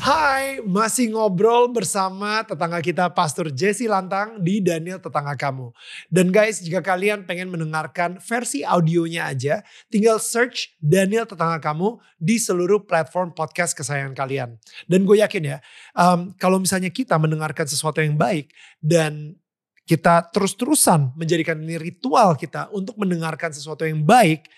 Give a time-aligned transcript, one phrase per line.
[0.00, 5.76] Hai, masih ngobrol bersama tetangga kita Pastor Jesse Lantang di Daniel Tetangga Kamu.
[6.08, 9.60] Dan guys, jika kalian pengen mendengarkan versi audionya aja,
[9.92, 14.56] tinggal search Daniel Tetangga Kamu di seluruh platform podcast kesayangan kalian.
[14.88, 15.58] Dan gue yakin ya,
[15.92, 19.36] um, kalau misalnya kita mendengarkan sesuatu yang baik dan
[19.84, 24.48] kita terus-terusan menjadikan ini ritual kita untuk mendengarkan sesuatu yang baik,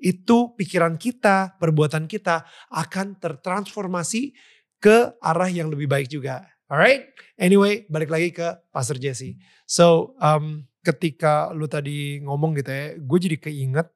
[0.00, 4.32] itu pikiran kita, perbuatan kita akan tertransformasi
[4.80, 6.48] ke arah yang lebih baik juga.
[6.70, 9.36] Alright, anyway, balik lagi ke Pastor Jesse.
[9.68, 13.90] So, um, ketika lu tadi ngomong gitu ya, gue jadi keinget,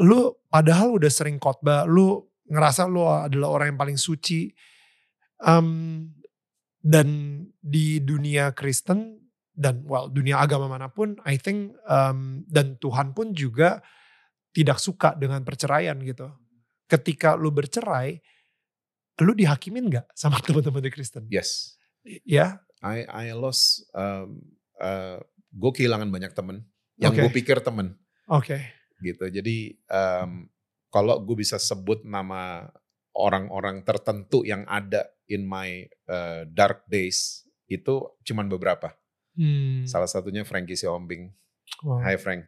[0.00, 4.48] lu padahal udah sering khotbah, lu ngerasa lu adalah orang yang paling suci,
[5.44, 6.06] um,
[6.80, 9.18] dan di dunia Kristen
[9.58, 13.82] dan well dunia agama mana pun, I think um, dan Tuhan pun juga
[14.52, 16.28] tidak suka dengan perceraian gitu.
[16.88, 18.16] Ketika lu bercerai,
[19.22, 21.26] lu dihakimin gak sama teman-teman di Kristen?
[21.28, 21.76] Yes.
[22.24, 22.62] Ya.
[22.78, 24.38] I I lost um,
[24.78, 25.18] uh,
[25.50, 26.62] gue kehilangan banyak temen
[26.94, 27.26] yang Oke.
[27.26, 27.98] gue pikir temen
[28.30, 28.54] Oke.
[29.02, 29.26] gitu.
[29.26, 30.46] Jadi um,
[30.94, 32.70] kalau gue bisa sebut nama
[33.18, 38.94] orang-orang tertentu yang ada in my uh, dark days itu cuman beberapa.
[39.34, 39.84] Hmm.
[39.84, 41.34] Salah satunya Frankie Siombing.
[41.82, 42.00] Wow.
[42.02, 42.46] Hai Frank.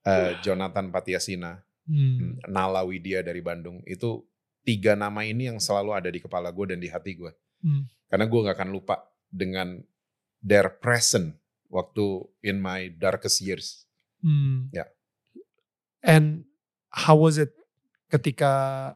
[0.00, 2.38] Uh, Jonathan Patiasina, Hmm.
[2.46, 3.82] Nala Widya dari Bandung.
[3.82, 4.22] Itu
[4.62, 7.34] tiga nama ini yang selalu ada di kepala gue dan di hati gue.
[7.66, 7.90] Hmm.
[8.06, 9.82] Karena gue gak akan lupa dengan
[10.38, 11.34] their present
[11.66, 13.90] waktu in my darkest years.
[14.22, 14.70] Hmm.
[14.70, 14.86] Ya.
[16.06, 16.46] And
[16.94, 17.50] how was it
[18.06, 18.94] ketika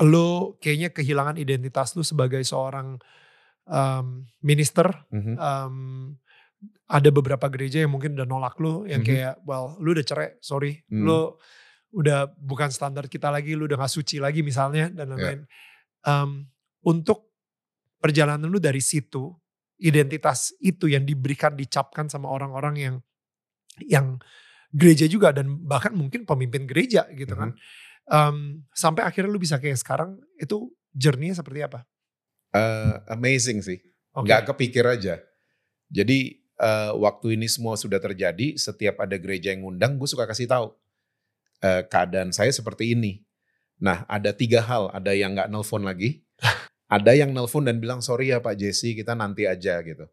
[0.00, 2.96] lu kayaknya kehilangan identitas lu sebagai seorang
[3.68, 4.88] um, minister?
[5.12, 5.34] Mhm.
[5.36, 5.76] Um,
[6.84, 9.08] ada beberapa gereja yang mungkin udah nolak lu, yang Mhm.
[9.08, 11.04] kayak, well, lu udah cerai, sorry, Hmm.
[11.08, 11.20] lu
[11.94, 15.46] udah bukan standar kita lagi, lu udah gak suci lagi misalnya dan lain-lain.
[16.04, 16.50] Um,
[16.84, 17.32] untuk
[18.02, 19.32] perjalanan lu dari situ,
[19.80, 22.96] identitas itu yang diberikan, dicapkan sama orang-orang yang
[23.82, 24.20] yang
[24.70, 27.56] gereja juga dan bahkan mungkin pemimpin gereja gitu kan.
[28.04, 31.88] Um, sampai akhirnya lu bisa kayak sekarang itu journey-nya seperti apa?
[32.52, 33.80] Uh, amazing sih.
[34.14, 34.28] Oke.
[34.28, 35.18] Nggak kepikir aja.
[35.90, 40.48] Jadi uh, waktu ini semua sudah terjadi, setiap ada gereja yang ngundang, gue suka kasih
[40.48, 40.72] tahu
[41.60, 43.20] uh, keadaan saya seperti ini.
[43.76, 44.88] Nah, ada tiga hal.
[44.96, 46.24] Ada yang nggak nelpon lagi,
[46.96, 50.08] ada yang nelpon dan bilang sorry ya Pak Jesse, kita nanti aja gitu.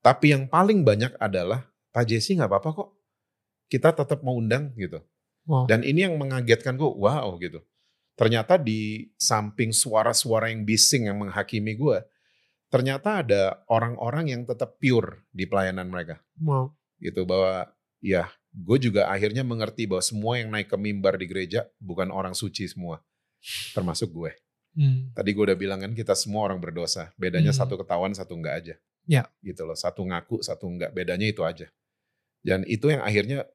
[0.00, 2.88] Tapi yang paling banyak adalah Pak Jesse nggak apa-apa kok,
[3.68, 5.04] kita tetap mau undang gitu.
[5.44, 5.68] Wow.
[5.68, 7.60] Dan ini yang mengagetkan gue, wow gitu.
[8.16, 11.98] Ternyata di samping suara-suara yang bising yang menghakimi gue,
[12.70, 16.22] ternyata ada orang-orang yang tetap pure di pelayanan mereka.
[16.38, 16.72] Wow.
[17.02, 17.68] Gitu bahwa
[18.00, 22.32] ya gue juga akhirnya mengerti bahwa semua yang naik ke mimbar di gereja bukan orang
[22.32, 23.02] suci semua.
[23.74, 24.32] Termasuk gue.
[24.78, 25.10] Hmm.
[25.10, 27.10] Tadi gue udah bilang kan kita semua orang berdosa.
[27.18, 27.60] Bedanya Hmm.
[27.66, 28.74] satu ketahuan, satu enggak aja.
[29.10, 29.22] Ya.
[29.42, 29.74] Gitu loh.
[29.74, 30.94] Satu ngaku, satu enggak.
[30.94, 31.66] Bedanya itu aja.
[32.40, 33.50] Dan itu yang akhirnya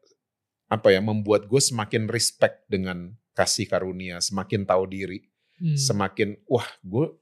[0.67, 5.79] apa ya membuat gue semakin respect dengan kasih karunia, semakin tahu diri, Hmm.
[5.79, 7.15] semakin wah gue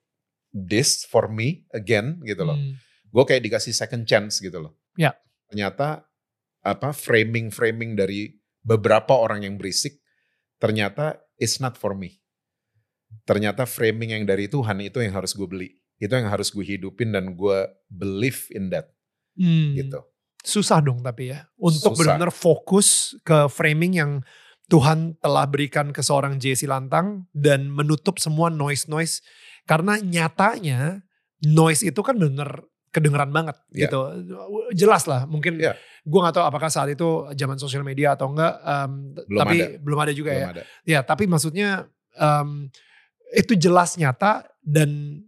[0.53, 2.56] this for me again gitu loh.
[2.56, 2.78] Hmm.
[3.09, 4.78] Gue kayak dikasih second chance gitu loh.
[4.96, 5.18] Ya.
[5.50, 6.06] Ternyata
[6.64, 10.00] apa framing-framing dari beberapa orang yang berisik
[10.62, 12.24] ternyata it's not for me.
[13.28, 15.69] Ternyata framing yang dari Tuhan itu yang harus gue beli.
[16.00, 17.59] Itu yang harus gue hidupin dan gue
[17.92, 18.94] believe in that
[19.34, 19.74] Hmm.
[19.74, 20.00] gitu.
[20.46, 21.50] Susah dong tapi ya.
[21.58, 24.12] Untuk benar-benar fokus ke framing yang
[24.69, 29.24] Tuhan telah berikan ke seorang Jesse Lantang dan menutup semua noise-noise.
[29.63, 31.00] Karena nyatanya
[31.41, 32.63] noise itu kan benar
[32.94, 33.88] kedengeran banget Ya.
[33.88, 34.00] gitu.
[34.72, 35.74] Jelas lah mungkin Ya.
[36.03, 38.53] gue gak tahu apakah saat itu zaman sosial media atau enggak.
[38.62, 38.92] em,
[39.25, 39.68] Belum tapi ada.
[39.81, 40.38] belum ada juga ya.
[40.45, 40.63] Belum ada.
[40.86, 42.69] Ya, tapi maksudnya em,
[43.33, 45.24] itu jelas nyata dan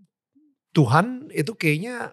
[0.72, 2.12] Tuhan itu kayaknya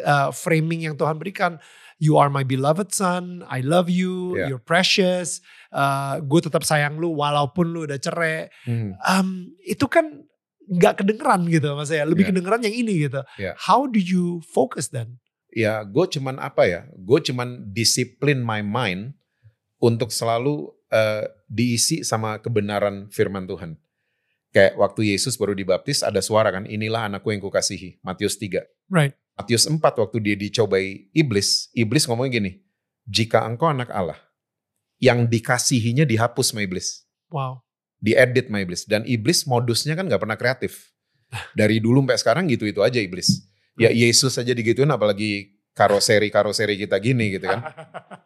[0.00, 1.58] uh, framing yang Tuhan berikan.
[1.98, 4.50] You are my beloved son, I love you, Ya.
[4.50, 5.38] you're precious,
[5.70, 8.50] uh, gue tetap sayang lu walaupun lu udah cerai.
[8.66, 8.98] Hmm.
[9.00, 9.28] Um,
[9.62, 10.26] itu kan
[10.68, 12.30] nggak kedengeran gitu mas ya, lebih Ya.
[12.32, 13.20] kedengeran yang ini gitu.
[13.36, 13.52] Ya.
[13.58, 15.18] How do you focus then?
[15.54, 19.14] ya gue cuman apa ya gue cuman disiplin my mind
[19.78, 23.78] untuk selalu eh, diisi sama kebenaran firman Tuhan
[24.50, 29.14] kayak waktu Yesus baru dibaptis ada suara kan inilah anakku yang kukasihi Matius 3 Right.
[29.34, 32.52] Matius 4 waktu dia dicobai iblis iblis ngomongnya gini
[33.06, 34.18] jika engkau anak Allah
[34.98, 37.63] yang dikasihinya dihapus sama iblis Wow.
[38.04, 38.84] Diedit sama iblis.
[38.84, 40.92] Dan iblis modusnya kan nggak pernah kreatif.
[41.56, 43.48] Dari dulu sampai sekarang gitu itu aja iblis.
[43.80, 47.64] Ya Yesus aja digituin apalagi karoseri karoseri kita gini gitu kan.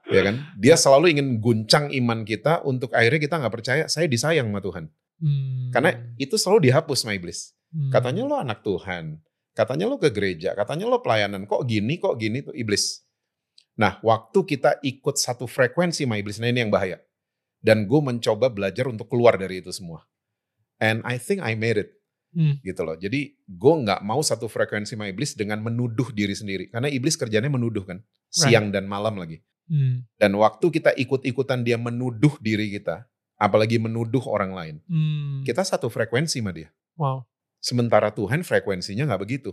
[0.09, 0.41] Ya kan?
[0.59, 4.87] Dia selalu ingin guncang iman kita untuk akhirnya kita nggak percaya saya disayang sama Tuhan.
[5.19, 5.75] Hmm.
[5.75, 7.51] karena itu selalu dihapus sama iblis.
[7.75, 7.91] Hmm.
[7.91, 9.19] katanya lo anak Tuhan.
[9.51, 10.55] Katanya lo ke gereja.
[10.55, 11.43] Katanya lo pelayanan.
[11.43, 12.47] Kok gini kok gini?
[12.47, 13.03] Tuh iblis.
[13.75, 17.03] Nah waktu kita ikut satu frekuensi sama iblis nah ini yang bahaya
[17.59, 20.07] dan gue mencoba belajar untuk keluar dari itu semua
[20.79, 21.91] and I think I made it
[22.29, 22.61] Hmm.
[22.61, 26.85] gitu loh jadi gue nggak mau satu frekuensi sama iblis dengan menuduh diri sendiri karena
[26.87, 30.05] iblis kerjanya menuduh kan siang dan malam lagi Hmm.
[30.21, 35.41] dan waktu kita ikut-ikutan dia menuduh diri kita apalagi menuduh orang lain Hmm.
[35.41, 36.69] kita satu frekuensi sama dia
[37.01, 37.25] Wow.
[37.59, 39.51] Sementara Tuhan frekuensinya nggak begitu.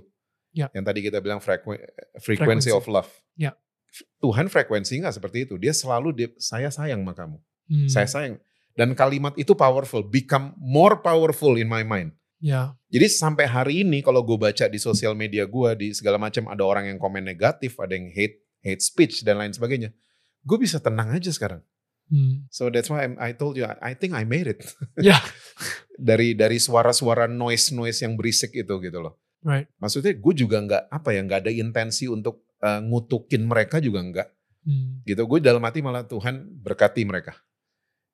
[0.50, 0.70] Ya.
[0.74, 1.78] Yang tadi kita bilang frekuen,
[2.18, 2.70] frequency Frekuensi.
[2.74, 3.10] of love.
[3.38, 5.56] F- Tuhan frekuensi nggak seperti itu.
[5.58, 7.38] Dia selalu dia, saya sayang sama kamu.
[7.66, 7.90] Hmm.
[7.90, 8.36] Saya sayang.
[8.76, 12.12] Dan kalimat itu powerful, become more powerful in my mind.
[12.44, 12.76] Ya.
[12.92, 16.62] Jadi sampai hari ini kalau gue baca di sosial media gue di segala macam ada
[16.62, 19.96] orang yang komen negatif, ada yang hate hate speech dan lain sebagainya.
[20.44, 21.64] Gue bisa tenang aja sekarang.
[22.12, 22.46] Hmm.
[22.52, 24.62] So that's why I'm- I told you I think I made it.
[25.00, 25.18] Ya.
[25.98, 29.16] dari dari suara-suara noise noise yang berisik itu gitu loh.
[29.42, 29.72] Right.
[29.80, 34.30] Maksudnya gue juga nggak apa ya nggak ada intensi untuk eh, ngutukin mereka juga nggak
[34.68, 35.06] Hmm.
[35.08, 35.24] gitu.
[35.30, 37.38] Gue dalam hati malah Tuhan berkati mereka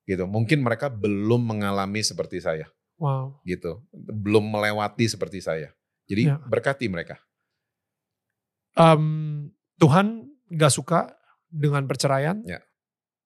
[0.06, 0.25] gitu.
[0.25, 2.68] Mungkin mereka belum mengalami seperti saya
[3.01, 3.42] Wow.
[3.44, 5.74] gitu, belum melewati seperti saya.
[6.06, 6.38] Jadi Ya.
[6.38, 7.18] berkati mereka.
[8.77, 11.00] Em, Tuhan gak suka
[11.51, 12.39] dengan perceraian.
[12.48, 12.63] Ya.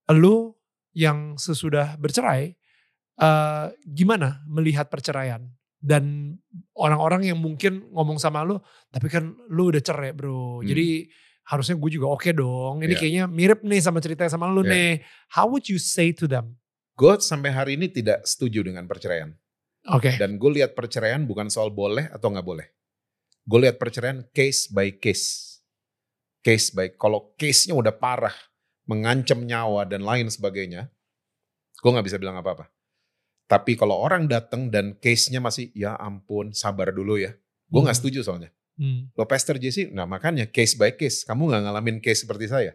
[0.10, 0.56] Lu
[0.95, 2.56] yang sesudah bercerai,
[3.19, 5.44] eh, gimana melihat perceraian?
[5.86, 6.33] Dan
[6.74, 8.57] orang-orang yang mungkin ngomong sama lu,
[8.89, 10.62] tapi kan lu udah cerai bro.
[10.62, 10.66] Hmm.
[10.66, 11.06] Jadi
[11.45, 12.81] harusnya gue juga oke dong.
[12.81, 12.98] Ini Ya.
[12.98, 14.71] kayaknya mirip nih sama cerita sama lu Ya.
[14.74, 14.92] nih.
[15.30, 16.57] How would you say to them?
[16.95, 19.36] Gue sampai hari ini tidak setuju dengan perceraian.
[19.92, 20.15] Oke.
[20.15, 22.68] Dan gue lihat perceraian bukan soal boleh atau nggak boleh.
[23.45, 25.59] Gue lihat perceraian case by case.
[26.42, 28.33] Case by, kalau case-nya udah parah,
[28.86, 30.89] mengancam nyawa dan lain sebagainya,
[31.81, 32.69] gue nggak bisa bilang apa-apa.
[33.45, 37.33] Tapi kalau orang datang dan case-nya masih, ya ampun, sabar dulu ya.
[37.69, 38.01] Gue nggak Hmm.
[38.01, 38.50] setuju soalnya.
[38.77, 39.09] Hmm.
[39.13, 41.25] Lo Pastor Jesse, nah makanya case by case.
[41.25, 42.74] Kamu nggak ngalamin case seperti saya.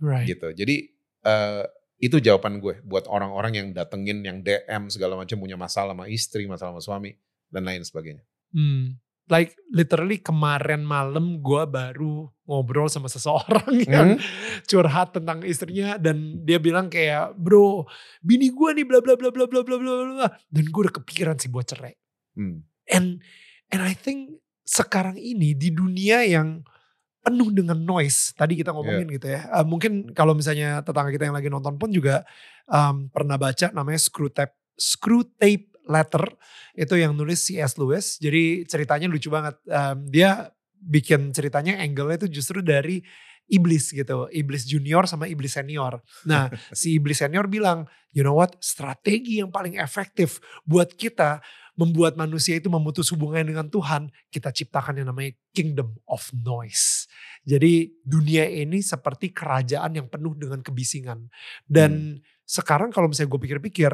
[0.00, 0.28] Right.
[0.28, 0.48] Gitu.
[0.56, 0.76] Jadi
[1.20, 1.64] eh,
[2.00, 6.48] itu jawaban gue buat orang-orang yang datengin, yang DM segala macam punya masalah sama istri,
[6.48, 7.10] masalah sama suami,
[7.52, 8.24] dan lain sebagainya.
[8.50, 8.96] Hmm.
[9.30, 14.18] Like literally kemarin malam gue baru ngobrol sama seseorang yang Hmm?
[14.66, 17.86] curhat tentang istrinya dan dia bilang kayak bro
[18.18, 21.38] bini gue nih bla bla bla bla bla bla bla bla dan gue udah kepikiran
[21.38, 21.94] sih buat cerai
[22.34, 22.66] Hmm.
[22.90, 23.22] and
[23.70, 26.66] and I think sekarang ini di dunia yang
[27.20, 28.32] penuh dengan noise.
[28.32, 29.46] Tadi kita ngomongin gitu ya.
[29.60, 32.24] Eh, mungkin kalau misalnya tetangga kita yang lagi nonton pun juga
[32.66, 36.24] um, pernah baca namanya screw tape screw tape letter.
[36.72, 37.76] Itu yang nulis C.S.
[37.76, 38.16] Lewis.
[38.16, 39.60] Jadi ceritanya lucu banget.
[39.68, 40.48] Um, dia
[40.80, 43.04] bikin ceritanya angle-nya itu justru dari
[43.50, 44.30] iblis gitu.
[44.32, 46.00] Iblis junior sama iblis senior.
[46.24, 47.84] Nah si iblis senior bilang
[48.16, 48.56] you know what?
[48.62, 51.42] Strategi yang paling efektif buat kita
[51.76, 57.06] membuat manusia itu memutus hubungan dengan Tuhan, kita ciptakan yang namanya kingdom of noise.
[57.44, 61.28] Jadi dunia ini seperti kerajaan yang penuh dengan kebisingan.
[61.68, 63.92] Dan sekarang kalau misalnya gue pikir-pikir,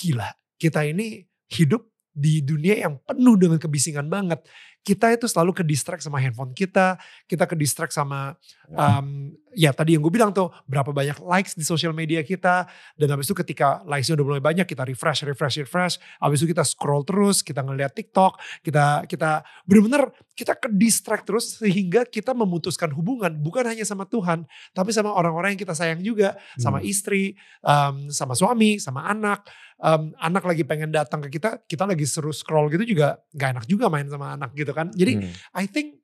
[0.00, 4.44] gila, kita ini hidup di dunia yang penuh dengan kebisingan banget.
[4.82, 6.98] Kita itu selalu ke distract sama handphone kita,
[7.30, 8.34] kita ke distract sama
[8.74, 12.64] um, ya tadi yang gue bilang tuh berapa banyak likes di sosial media kita
[12.96, 16.64] dan habis itu ketika likesnya udah mulai banyak kita refresh refresh refresh habis itu kita
[16.64, 22.88] scroll terus kita ngeliat TikTok kita kita bener-bener kita ke distract terus sehingga kita memutuskan
[22.96, 26.88] hubungan bukan hanya sama Tuhan tapi sama orang-orang yang kita sayang juga sama Hmm.
[26.88, 29.44] istri um, sama suami sama anak
[29.82, 33.64] um, anak lagi pengen datang ke kita kita lagi seru scroll gitu juga nggak enak
[33.66, 35.34] juga main sama anak gitu kan jadi Hmm.
[35.58, 36.00] I think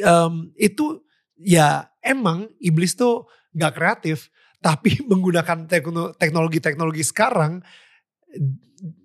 [0.00, 1.04] um, itu
[1.36, 7.60] ya emang iblis tuh gak kreatif, tapi menggunakan tekno- teknologi-teknologi sekarang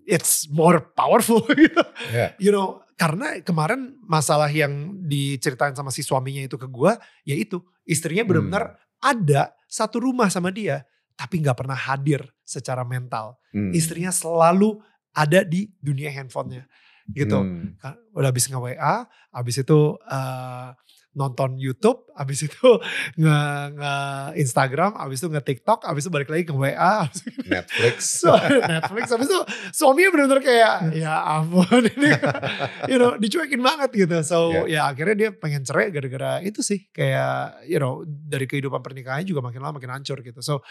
[0.08, 1.84] it's more powerful gitu.
[2.14, 2.32] Ya.
[2.40, 6.98] You know, karena kemarin masalah yang diceritain sama si suaminya itu ke gua,
[7.28, 13.36] yaitu istrinya benar-benar ada satu rumah sama dia, tapi nggak pernah hadir secara mental.
[13.50, 13.74] Hmm.
[13.74, 14.78] Istrinya selalu
[15.18, 16.70] ada di dunia handphonenya
[17.16, 17.80] gitu Hmm.
[18.12, 20.70] Udah habis nge WA, habis itu eh,
[21.14, 22.70] nonton YouTube, abis itu
[23.22, 23.40] nge,
[23.74, 23.94] nge
[24.38, 27.98] Instagram, abis itu nge TikTok, abis itu balik lagi ke WA, abis itu Netflix.
[28.22, 28.34] so,
[28.66, 29.40] Netflix, abis itu
[29.72, 32.12] suaminya benar-benar kayak ya ampun ini,
[32.92, 34.18] you know, dicuekin banget gitu.
[34.26, 39.26] So ya akhirnya dia pengen cerai gara-gara itu sih kayak you know dari kehidupan pernikahannya
[39.26, 40.42] juga makin lama makin hancur gitu.
[40.42, 40.62] So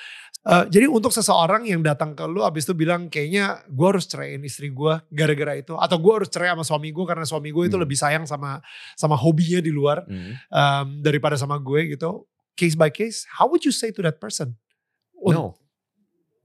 [0.46, 4.42] uh, jadi untuk seseorang yang datang ke lu abis itu bilang kayaknya gue harus ceraiin
[4.42, 7.74] istri gue gara-gara itu, atau gue harus cerai sama suami gue karena suami gue itu
[7.76, 7.84] Hmm.
[7.84, 8.58] lebih sayang sama
[8.96, 10.35] sama hobinya di luar Hmm.
[10.52, 12.24] Um, daripada sama gue gitu
[12.56, 14.56] case by case how would you say to that person
[15.32, 15.56] No.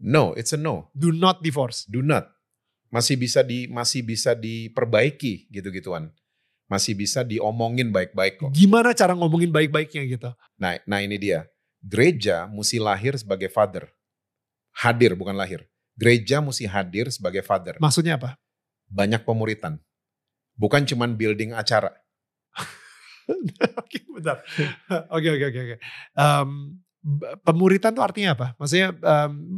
[0.01, 0.89] No, it's a no.
[0.97, 2.31] do not divorce Do not.
[2.89, 6.11] Masih bisa di masih bisa diperbaiki gitu-gituan.
[6.65, 8.51] Masih bisa diomongin baik-baik kok.
[8.55, 11.47] gimana cara ngomongin baik-baiknya gitu Nah, nah ini dia.
[11.83, 13.91] Gereja mesti lahir sebagai father.
[14.73, 15.67] Hadir bukan lahir.
[15.99, 17.77] Gereja mesti hadir sebagai father.
[17.77, 18.39] maksudnya apa
[18.91, 19.79] Banyak pemuritan.
[20.57, 21.95] Bukan cuman building acara.
[23.81, 24.37] Oke bentar
[25.09, 25.75] oke oke oke
[27.41, 28.93] pemuritan tuh artinya apa maksudnya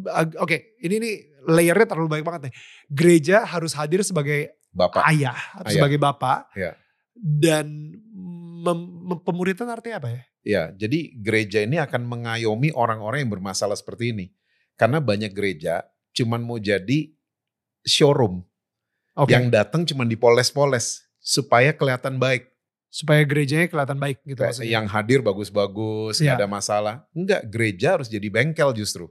[0.09, 2.53] ag- oke ini nih layernya terlalu banyak banget nih
[2.87, 5.03] gereja harus hadir sebagai Bapak.
[5.11, 5.69] ayah Ayah.
[5.69, 6.73] sebagai bapak Ya.
[7.13, 7.67] dan
[8.63, 13.79] mem- mem- pemuritan artinya apa ya Ya, jadi gereja ini akan mengayomi orang-orang yang bermasalah
[13.79, 14.35] seperti ini.
[14.75, 17.15] Karena banyak gereja cuman mau jadi
[17.81, 18.43] showroom.
[19.15, 22.51] oke Yang datang cuman dipoles-poles supaya kelihatan baik.
[22.93, 26.37] Supaya gerejanya kelihatan baik gitu maksudnya Yang hadir bagus-bagus, Iya.
[26.37, 26.95] nggak ada masalah.
[27.17, 29.09] Enggak, gereja harus jadi bengkel justru.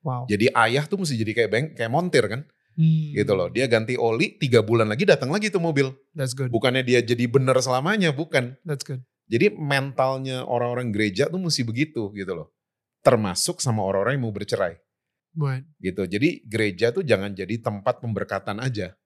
[0.00, 2.42] wow Jadi ayah tuh mesti jadi kayak beng, kayak montir kan,
[2.80, 3.52] Hmm, gitu loh.
[3.52, 5.92] Dia ganti oli, tiga bulan lagi datang lagi tuh mobil.
[6.16, 8.56] that's good Bukannya dia jadi bener selamanya, bukan.
[8.64, 12.48] that's good Jadi mentalnya orang-orang gereja tuh mesti begitu gitu loh.
[13.04, 14.80] Termasuk sama orang-orang yang mau bercerai.
[15.36, 16.08] right gitu.
[16.08, 18.96] Jadi gereja tuh jangan jadi tempat pemberkatan aja.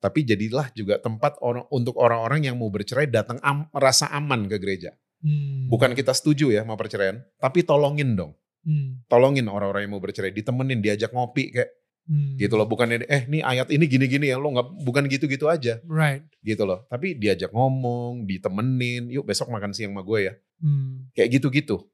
[0.00, 4.56] Tapi jadilah juga tempat orang untuk orang-orang yang mau bercerai datang am, rasa aman ke
[4.56, 4.96] gereja.
[5.20, 5.68] Hmm.
[5.68, 8.32] Bukan kita setuju ya sama perceraian, tapi tolongin dong.
[8.64, 9.04] Hmm.
[9.06, 11.70] Tolongin orang-orang yang mau bercerai, ditemenin, diajak ngopi kayak
[12.08, 12.34] Hmm.
[12.40, 12.64] gitu loh.
[12.64, 16.24] Bukan eh nih ayat ini gini-gini ya, lo nggak bukan gitu-gitu aja Right.
[16.42, 16.88] gitu loh.
[16.88, 20.34] Tapi diajak ngomong, ditemenin, yuk besok makan siang sama gue ya.
[20.64, 21.12] Hmm.
[21.12, 21.86] Kayak gitu-gitu.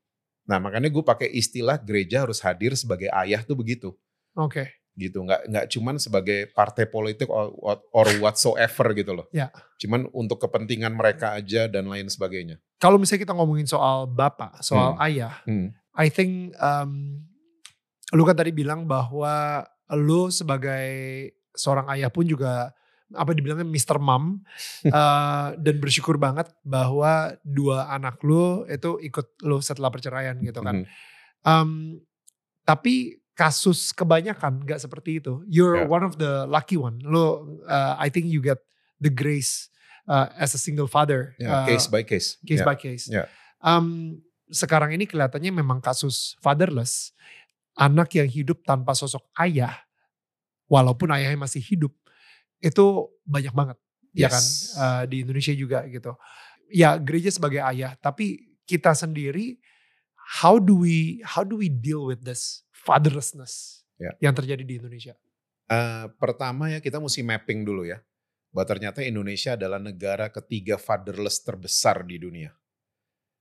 [0.46, 3.98] Nah makanya gue pakai istilah gereja harus hadir sebagai ayah tuh begitu.
[4.38, 4.70] Oke.
[4.96, 7.52] Gitu nggak nggak cuman sebagai partai politik or,
[7.92, 9.52] or whatsoever gitu loh Ya.
[9.76, 15.00] cuman untuk kepentingan mereka aja dan lain sebagainya Kalau misalnya kita ngomongin soal bapak, soal
[15.00, 15.72] ayah, Hmm.
[15.96, 17.24] I think um,
[18.12, 19.64] lu kan tadi bilang bahwa
[19.96, 20.84] lu sebagai
[21.56, 22.76] seorang ayah pun juga
[23.16, 23.96] apa dibilangnya Mr.
[23.96, 24.44] Mom
[24.92, 30.84] uh, dan bersyukur banget bahwa dua anak lu itu ikut lu setelah perceraian gitu kan.
[30.84, 30.86] Mhm.
[31.48, 31.70] Um,
[32.60, 35.44] tapi kasus kebanyakan nggak seperti itu.
[35.46, 35.92] You're Yeah.
[35.92, 36.98] one of the lucky one.
[37.04, 38.64] Lu, uh, I think you get
[38.96, 39.68] the grace
[40.08, 41.36] uh, as a single father.
[41.36, 42.66] Ya, uh, case by case case Ya.
[42.66, 43.04] by case.
[43.12, 43.28] Yeah.
[43.60, 47.12] Um, sekarang ini kelihatannya memang kasus fatherless,
[47.76, 49.84] anak yang hidup tanpa sosok ayah,
[50.72, 51.92] walaupun ayahnya masih hidup,
[52.64, 52.84] itu
[53.28, 53.78] banyak banget,
[54.16, 54.40] ya kan?
[54.40, 54.72] Yes.
[54.80, 56.16] Uh, di Indonesia juga gitu.
[56.72, 59.58] Ya gereja sebagai ayah, tapi kita sendiri,
[60.42, 64.12] how do we how do we deal with this fatherlessness Ya.
[64.20, 65.16] yang terjadi di Indonesia?
[65.66, 67.98] Eh, pertama ya kita mesti mapping dulu ya
[68.54, 72.54] bahwa ternyata Indonesia adalah negara ketiga fatherless terbesar di dunia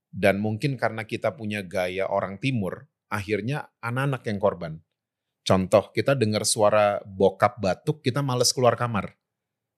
[0.09, 4.73] dan mungkin karena kita punya gaya orang timur akhirnya anak-anak yang korban
[5.43, 9.13] contoh kita dengar suara bokap batuk kita males keluar kamar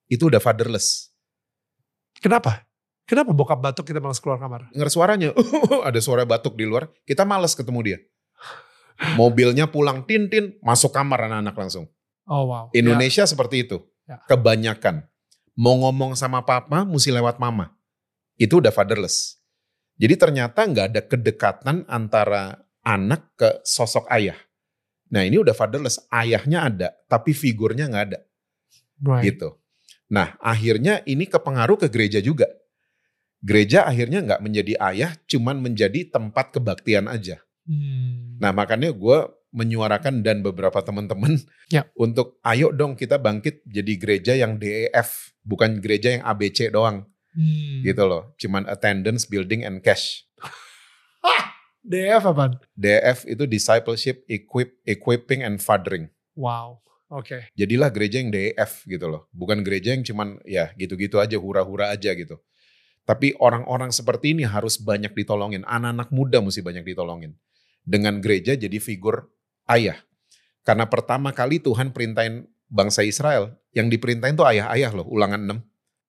[0.07, 1.11] itu udah fatherless
[2.17, 2.65] Kenapa?
[3.05, 4.73] Kenapa bokap batuk kita malas keluar kamar?
[4.73, 5.31] dengar suaranya,
[5.87, 7.99] ada suara batuk di luar, kita males ketemu dia.
[9.17, 11.85] Mobilnya pulang tin-tin, masuk kamar anak-anak langsung.
[12.25, 12.65] Oh wow.
[12.73, 13.77] Indonesia seperti itu.
[14.09, 14.19] Ya.
[14.25, 15.05] Kebanyakan.
[15.57, 17.73] Mau ngomong sama papa, mesti lewat mama.
[18.37, 19.41] Itu udah fatherless.
[19.97, 24.37] Jadi ternyata nggak ada kedekatan antara anak ke sosok ayah.
[25.09, 26.05] Nah ini udah fatherless.
[26.13, 28.19] Ayahnya ada, tapi figurnya nggak ada.
[28.21, 29.23] Ya, right.
[29.25, 29.49] Gitu.
[30.13, 32.45] Nah akhirnya ini kepengaruh ke gereja juga.
[33.41, 37.41] Gereja akhirnya nggak menjadi ayah, cuman menjadi tempat kebaktian aja.
[37.67, 38.39] Hmm.
[38.39, 39.17] Nah makanya gue
[39.51, 41.35] menyuarakan dan beberapa teman-teman
[41.75, 41.83] Ya.
[41.99, 47.05] untuk ayo dong kita bangkit jadi gereja yang DEF, bukan gereja yang ABC doang
[47.37, 47.85] Hmm.
[47.85, 48.33] gitu loh.
[48.41, 50.25] Cuman attendance, building, and cash.
[51.85, 52.57] DF apaan?
[52.73, 56.09] DEF itu discipleship, equip, equipping, and fathering.
[56.33, 56.81] Wow.
[57.07, 57.47] Oke.
[57.55, 59.31] Jadilah gereja yang DEF gitu loh.
[59.31, 62.41] Bukan gereja yang cuman ya gitu-gitu aja, hura-hura aja gitu.
[63.07, 65.63] Tapi orang-orang seperti ini harus banyak ditolongin.
[65.63, 67.39] Anak-anak muda mesti banyak ditolongin.
[67.87, 69.31] Dengan gereja jadi figur
[69.71, 69.95] ayah.
[70.67, 73.55] Karena pertama kali Tuhan perintahin bangsa Israel.
[73.71, 75.63] Yang diperintahin tuh ayah-ayah loh, ulangan 6.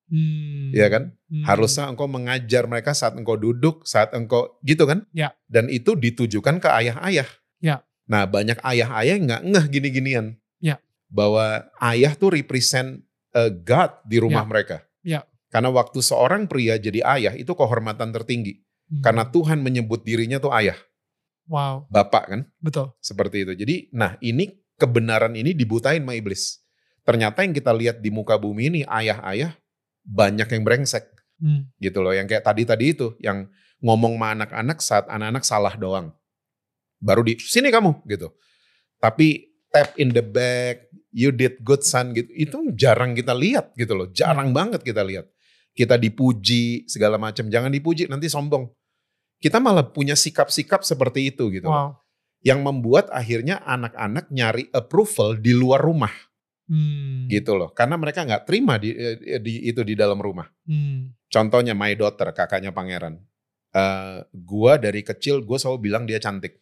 [0.08, 0.73] Hmm.
[0.73, 1.12] ya kan?
[1.28, 1.44] Hmm.
[1.44, 5.04] Harusnya engkau mengajar mereka saat engkau duduk, saat engkau gitu kan?
[5.12, 5.37] Ya.
[5.44, 7.28] Dan itu ditujukan ke ayah-ayah.
[7.61, 7.85] Ya.
[8.08, 10.26] Nah banyak ayah-ayah yang nggak ngeh gini-ginian.
[10.64, 10.80] Ya.
[11.12, 13.04] Bahwa ayah tuh represent
[13.37, 14.49] a God di rumah Ya.
[14.49, 14.76] mereka.
[15.04, 15.20] Ya.
[15.52, 18.64] Karena waktu seorang pria jadi ayah itu kehormatan tertinggi.
[18.88, 19.04] Hmm.
[19.04, 20.76] Karena Tuhan menyebut dirinya tuh ayah,
[21.49, 22.40] wow, bapak kan?
[22.61, 22.93] betul.
[23.00, 23.52] Seperti itu.
[23.57, 26.62] Jadi nah ini kebenaran ini dibutain sama iblis.
[27.02, 29.57] Ternyata yang kita lihat di muka bumi ini ayah-ayah
[30.05, 31.71] banyak yang brengsek Hmm.
[31.78, 32.11] gitu loh.
[32.11, 33.47] Yang kayak tadi-tadi itu yang
[33.78, 36.11] ngomong sama anak-anak saat anak-anak salah doang.
[36.99, 38.35] Baru di sini kamu gitu.
[38.99, 42.26] Tapi tap in the back, you did good son gitu.
[42.35, 44.11] Itu jarang kita lihat gitu loh.
[44.11, 45.31] Jarang banget kita lihat.
[45.78, 47.47] Kita dipuji segala macam.
[47.47, 48.67] Jangan dipuji nanti sombong.
[49.38, 51.71] Kita malah punya sikap-sikap seperti itu gitu.
[51.71, 51.99] Wow.
[52.42, 56.12] Yang membuat akhirnya anak-anak nyari approval di luar rumah
[56.68, 57.25] Hmm.
[57.33, 57.73] gitu loh.
[57.73, 60.45] Karena mereka nggak terima di, eh, di itu di dalam rumah.
[60.68, 61.16] Hmm.
[61.33, 63.16] Contohnya my daughter, kakaknya pangeran.
[63.73, 66.61] Eh gua dari kecil gue selalu bilang dia cantik.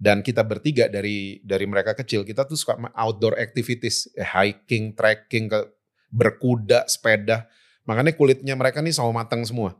[0.00, 5.52] Dan kita bertiga dari dari mereka kecil kita tuh suka outdoor activities, eh, hiking, trekking,
[5.52, 5.68] ke
[6.08, 7.44] berkuda, sepeda.
[7.84, 9.76] Makanya kulitnya mereka nih sama matang semua.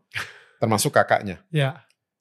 [0.61, 1.40] Termasuk kakaknya.
[1.49, 1.81] Ya.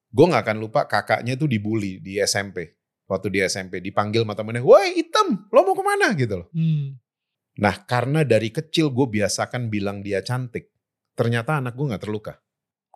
[0.10, 2.75] Gue nggak akan lupa kakaknya tuh dibully di SMP.
[3.10, 6.48] Waktu di SMP dipanggil sama temennya, woi hitam, lo mau ke mana gitu loh.
[6.54, 6.98] Hmm.
[7.58, 10.70] Nah karena dari kecil gue biasakan bilang dia cantik.
[11.18, 12.34] Ternyata anak gue gak terluka.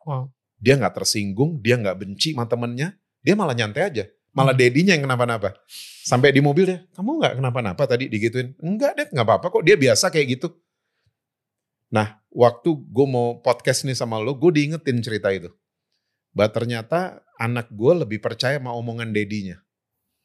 [0.05, 0.31] Wow.
[0.61, 2.95] Dia gak tersinggung, dia gak benci sama temennya.
[3.19, 4.05] Dia malah nyantai aja.
[4.33, 4.61] Malah Hmm.
[4.63, 5.59] dedinya yang kenapa-napa.
[6.07, 8.55] Sampai di mobil dia, kamu gak kenapa-napa tadi digituin.
[8.63, 9.63] Enggak deh, gak apa-apa kok.
[9.65, 10.47] Dia biasa kayak gitu.
[11.93, 15.51] Nah waktu gue mau podcast nih sama lo, gue diingetin cerita itu.
[16.33, 19.61] Bahwa ternyata anak gue lebih percaya sama omongan dedinya.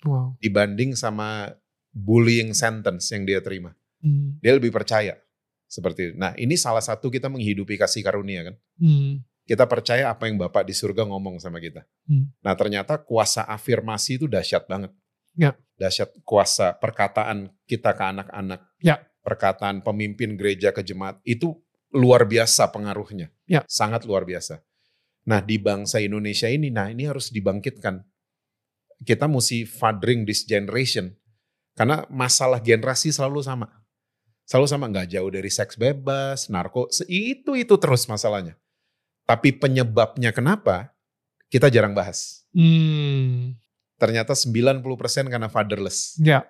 [0.03, 0.41] Wow.
[0.41, 1.53] Dibanding sama
[1.93, 3.79] bullying sentence yang dia terima.
[3.99, 4.39] Hmm.
[4.39, 5.19] dia lebih percaya
[5.67, 6.15] seperti itu.
[6.15, 8.55] Nah ini salah satu kita menghidupi kasih karunia kan.
[8.79, 9.27] Hmm.
[9.49, 11.83] Kita percaya apa yang Bapak di surga ngomong sama kita.
[12.07, 12.31] Hmm.
[12.41, 14.95] Nah ternyata kuasa afirmasi itu dahsyat banget.
[15.35, 15.59] Ya.
[15.77, 18.61] Dahsyat kuasa perkataan kita ke anak-anak.
[18.79, 19.03] Ya.
[19.27, 21.59] Perkataan pemimpin gereja ke jemaat itu
[21.91, 23.35] luar biasa pengaruhnya.
[23.51, 23.67] Ya.
[23.67, 24.63] Sangat luar biasa.
[25.29, 28.01] Nah di bangsa Indonesia ini, nah ini harus dibangkitkan.
[29.05, 31.13] Kita mesti fathering this generation.
[31.77, 33.69] Karena masalah generasi selalu sama
[34.49, 38.57] selalu sama nggak jauh dari seks bebas, narko, se- itu itu terus masalahnya.
[39.29, 40.97] Tapi penyebabnya kenapa
[41.53, 42.49] kita jarang bahas.
[42.57, 43.61] Hmm.
[44.01, 44.81] Ternyata 90%
[45.29, 46.17] karena fatherless.
[46.17, 46.49] Ya.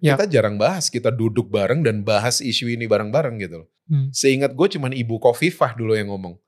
[0.00, 0.16] Ya.
[0.16, 3.68] Kita jarang bahas, kita duduk bareng dan bahas isu ini bareng-bareng gitu loh.
[3.92, 4.08] Hmm.
[4.08, 6.40] Seingat gue cuman Ibu Kofifah dulu yang ngomong.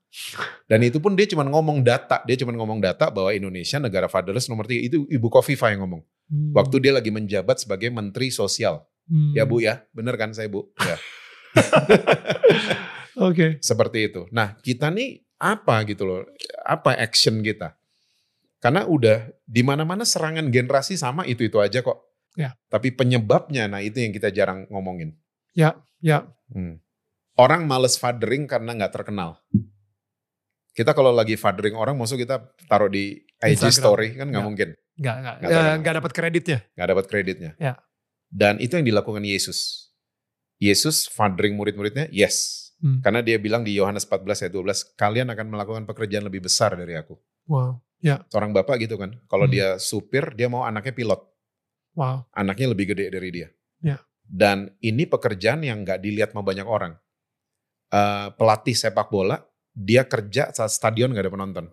[0.67, 4.49] Dan itu pun dia cuman ngomong data, dia cuman ngomong data bahwa Indonesia negara fatherless
[4.51, 6.01] nomor tiga itu Ibu Kofifah yang ngomong.
[6.27, 6.51] Hmm.
[6.51, 8.83] Waktu dia lagi menjabat sebagai Menteri Sosial.
[9.07, 9.31] Hmm.
[9.37, 10.67] Ya Bu ya, bener kan saya Bu?
[10.81, 10.97] Ya.
[13.27, 13.57] Oke.
[13.61, 14.29] Seperti itu.
[14.29, 16.21] Nah, kita nih apa gitu loh?
[16.65, 17.77] Apa action kita?
[18.57, 22.03] Karena udah di mana-mana serangan generasi sama itu-itu aja kok.
[22.37, 22.53] Ya.
[22.69, 25.17] Tapi penyebabnya, nah itu yang kita jarang ngomongin.
[25.57, 25.81] Ya.
[26.01, 26.29] Ya.
[26.53, 26.81] Hmm.
[27.37, 29.41] Orang males fathering karena nggak terkenal.
[30.77, 32.37] Kita kalau lagi fathering orang, maksud kita
[32.69, 33.73] taruh di IG Instagram.
[33.73, 34.47] story kan nggak Ya.
[34.47, 35.35] mungkin, Nggak, nggak,
[35.81, 36.59] Nggak eh, dapat kreditnya.
[36.73, 37.51] nggak dapat kreditnya.
[37.57, 37.73] Ya.
[38.29, 39.89] Dan itu yang dilakukan Yesus.
[40.57, 42.69] Yesus fathering murid-muridnya, yes.
[42.77, 43.01] Hmm.
[43.01, 46.93] Karena dia bilang di Yohanes 14 ayat 12, kalian akan melakukan pekerjaan lebih besar dari
[46.93, 47.17] aku.
[47.49, 47.81] Wow.
[48.29, 49.17] seorang bapak gitu kan.
[49.25, 49.53] Kalau Hmm.
[49.57, 51.17] dia supir, dia mau anaknya pilot.
[51.97, 52.29] Wow.
[52.29, 53.49] Anaknya lebih gede dari dia.
[53.81, 53.97] Ya.
[54.21, 56.93] Dan ini pekerjaan yang nggak dilihat sama banyak orang.
[57.89, 59.41] Eh, pelatih sepak bola,
[59.77, 61.65] dia kerja saat stadion nggak ada penonton.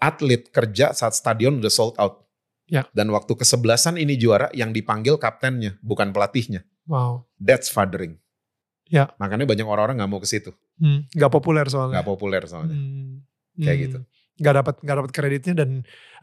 [0.00, 2.24] Atlet kerja saat stadion udah sold out.
[2.70, 2.86] Ya.
[2.94, 6.62] Dan waktu kesebelasan ini juara, yang dipanggil kaptennya, bukan pelatihnya.
[6.86, 7.26] Wow.
[7.36, 8.16] That's fathering.
[8.86, 9.10] Ya.
[9.18, 10.50] Makanya banyak orang-orang nggak mau ke situ.
[10.78, 11.04] Hmm.
[11.10, 11.98] Nggak populer soalnya.
[12.00, 12.76] Nggak populer soalnya.
[12.78, 13.26] Hmm.
[13.58, 13.84] Kayak Hmm.
[13.84, 13.98] gitu.
[14.40, 15.70] Nggak dapat nggak dapat kreditnya dan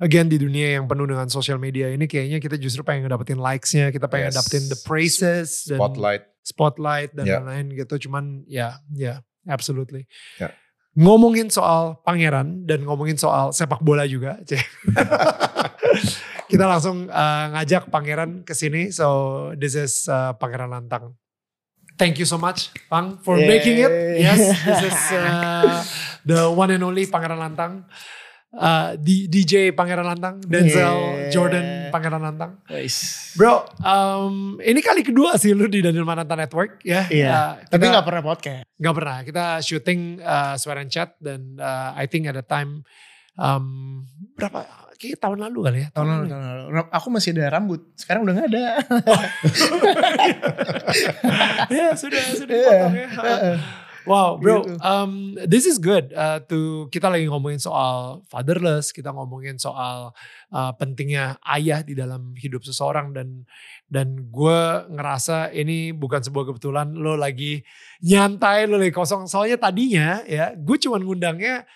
[0.02, 3.94] again di dunia yang penuh dengan sosial media ini kayaknya kita justru pengen dapetin likes-nya,
[3.94, 4.38] kita pengen Yes.
[4.42, 6.24] dapetin the praises dan Spotlight.
[6.42, 7.38] spotlight dan Ya.
[7.44, 8.10] lain-lain gitu.
[8.10, 10.06] Cuman ya, ya, absolutely.
[10.38, 10.54] Ya.
[10.98, 14.42] Ngomongin soal pangeran dan ngomongin soal sepak bola juga,
[16.52, 18.90] kita langsung uh, ngajak pangeran ke sini.
[18.90, 21.14] So this is uh, Pangeran Lantang.
[21.98, 23.50] Thank you so much, Pang, for Yay.
[23.50, 23.92] making it.
[24.22, 25.82] Yes, this is uh,
[26.26, 27.90] the one and only Pangeran Lantang.
[28.58, 31.30] Uh, D- DJ Pangeran Lantang, Denzel Yeah.
[31.30, 32.58] Jordan Pangeran Lantang.
[32.66, 33.30] Guys.
[33.38, 37.06] Bro, um, ini kali kedua sih lu di Daniel Mananta Network ya.
[37.06, 37.30] Iya.
[37.30, 38.66] Uh, Tapi nggak pernah podcast.
[38.74, 39.18] nggak pernah.
[39.22, 42.82] Kita syuting uh, Swear and Chat dan uh, I think at the time
[43.38, 44.02] um,
[44.34, 44.66] berapa?
[44.98, 45.88] Kayak tahun lalu kali ya.
[45.94, 46.64] Tahun lalu, tahun lalu.
[46.90, 47.86] Aku masih ada rambut.
[47.94, 48.66] Sekarang udah nggak ada.
[51.70, 52.66] ya sudah sudah Iya.
[52.74, 53.08] potong ya.
[53.14, 53.58] Heeh.
[54.08, 54.80] Wow, bro, Gitu.
[54.80, 55.12] um,
[55.44, 56.16] this is good.
[56.16, 60.16] Uh, to kita lagi ngomongin soal fatherless, kita ngomongin soal
[60.50, 63.44] uh, pentingnya ayah di dalam hidup seseorang dan
[63.92, 67.60] dan gue ngerasa ini bukan sebuah kebetulan lo lagi
[68.00, 69.28] nyantai, lo lagi kosong.
[69.28, 71.68] Soalnya tadinya ya, gue cuman ngundangnya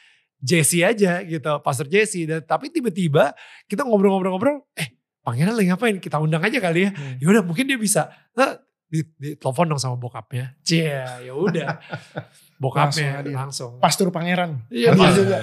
[0.42, 2.26] Jesse aja gitu, Pastor Jesse.
[2.26, 3.36] Dan, tapi tiba-tiba
[3.70, 5.98] kita ngobrol-ngobrol-ngobrol, eh pangeran lagi ngapain?
[6.02, 6.92] Kita undang aja kali ya.
[6.98, 7.22] Hmm.
[7.22, 8.10] Ya udah mungkin dia bisa.
[8.34, 8.58] Nah,
[8.92, 10.60] di, di telepon dong sama bokapnya.
[10.62, 10.92] Cie,
[11.24, 11.80] ya udah.
[12.62, 13.34] Bokapnya hadir.
[13.34, 13.80] langsung.
[13.80, 14.68] Pastor Pangeran.
[14.70, 15.40] Iya, Pas- juga.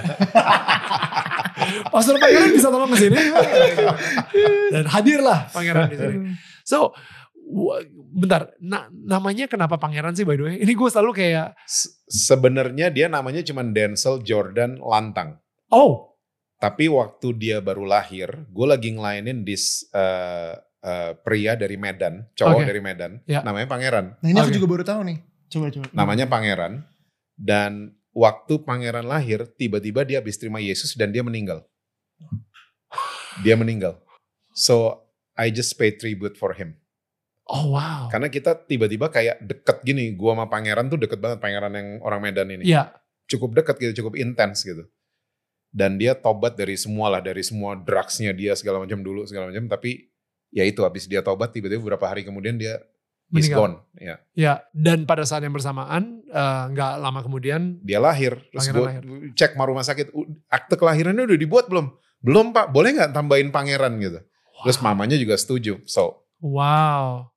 [1.93, 3.19] Pastor Pangeran bisa tolong ke sini.
[4.71, 6.17] Dan hadirlah Pangeran di sini.
[6.63, 6.93] So,
[8.13, 10.55] bentar, na- namanya kenapa Pangeran sih by the way?
[10.61, 15.41] Ini gue selalu kayak, Se- Sebenarnya dia namanya cuma Denzel Jordan Lantang.
[15.69, 16.15] oh,
[16.55, 22.63] Tapi waktu dia baru lahir, gue lagi ngelainin dis eh, eh, pria dari Medan, cowok
[22.63, 22.67] Oke.
[22.67, 23.43] dari Medan, Ya.
[23.43, 24.15] namanya Pangeran.
[24.19, 24.57] Nah ini aku Oke.
[24.57, 25.17] juga baru tahu nih.
[25.49, 25.85] Coba coba.
[25.91, 26.73] Namanya Pangeran.
[27.35, 31.63] Dan waktu Pangeran lahir, tiba-tiba dia habis terima Yesus dan dia meninggal.
[33.41, 33.99] Dia meninggal.
[34.51, 35.03] So
[35.35, 36.75] I just pay tribute for him.
[37.49, 38.05] oh wow.
[38.13, 42.21] Karena kita tiba-tiba kayak deket gini, gua sama Pangeran tuh deket banget Pangeran yang orang
[42.21, 42.61] Medan ini.
[42.67, 42.93] Iya,
[43.25, 44.85] Cukup deket gitu, cukup intens gitu.
[45.69, 49.65] Dan dia tobat dari semua lah, dari semua drugsnya dia segala macam dulu segala macam.
[49.65, 50.13] Tapi
[50.49, 52.77] ya itu habis dia tobat tiba-tiba beberapa hari kemudian dia
[53.29, 53.57] is Meninggal.
[53.61, 53.75] gone.
[53.95, 54.53] Ya, ya.
[54.71, 58.41] Dan pada saat yang bersamaan, eh, nggak lama kemudian, dia lahir.
[58.49, 59.05] Terus gua lahir.
[59.31, 61.93] cek sama rumah sakit, "U- akte kelahirannya udah dibuat belum?
[62.19, 64.17] Belum pak, boleh nggak tambahin Pangeran gitu.
[64.59, 64.91] Terus Wow.
[64.91, 65.77] mamanya juga setuju.
[65.85, 67.29] So wow.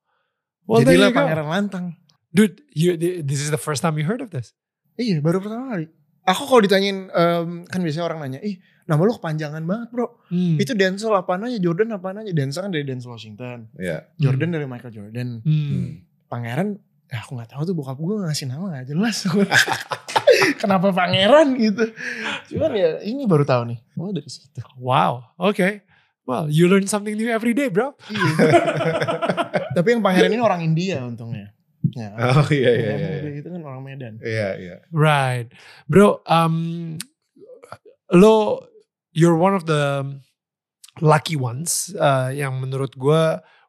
[0.65, 1.13] Well, Jadilah.
[1.13, 1.87] Pangeran Lantang.
[2.33, 4.57] Dude, you, this is the first time you heard of this.
[4.97, 5.87] Iya baru pertama kali.
[6.25, 10.07] Aku kalau ditanyain, em, kan biasanya orang nanya, ih nama lu kepanjangan banget bro.
[10.29, 10.57] Hmm.
[10.59, 12.31] Itu Denzel apaan aja, Jordan apaan aja.
[12.35, 13.71] Denzel kan dari Denzel Washington.
[13.79, 14.07] ya.
[14.19, 15.29] Jordan dari Michael Jordan.
[15.43, 15.67] Hmm.
[15.69, 15.89] Hmm.
[16.27, 16.81] Pangeran,
[17.13, 19.29] ya aku gak tahu tuh bokap gue ngasih nama gak jelas.
[20.63, 21.93] Kenapa pangeran gitu.
[22.55, 23.79] Cuman ya ini baru tahu nih.
[24.01, 24.65] Oh dari situ.
[24.81, 25.85] Wow, okay.
[26.23, 27.99] Well, you learn something new every day, bro.
[28.07, 28.31] Iya.
[29.77, 31.51] Tapi yang pangeran ini orang India untungnya.
[31.93, 32.15] Ya.
[32.39, 33.11] Oh iya iya Yang iya.
[33.11, 34.15] muda itu kan orang Medan.
[34.23, 34.77] Iya iya.
[34.95, 35.51] Right.
[35.91, 36.55] Bro, um,
[38.15, 38.63] lo,
[39.13, 40.05] you're one of the
[41.01, 43.23] lucky ones uh, yang menurut gue,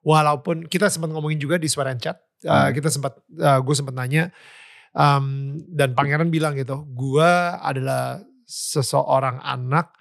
[0.03, 2.71] walaupun kita sempat ngomongin juga di Swear and Chat, uh, Hmm.
[2.75, 4.31] kita sempat, uh, gue sempat nanya,
[4.91, 7.31] um, dan Pangeran bilang gitu, gue
[7.63, 9.95] adalah seseorang anak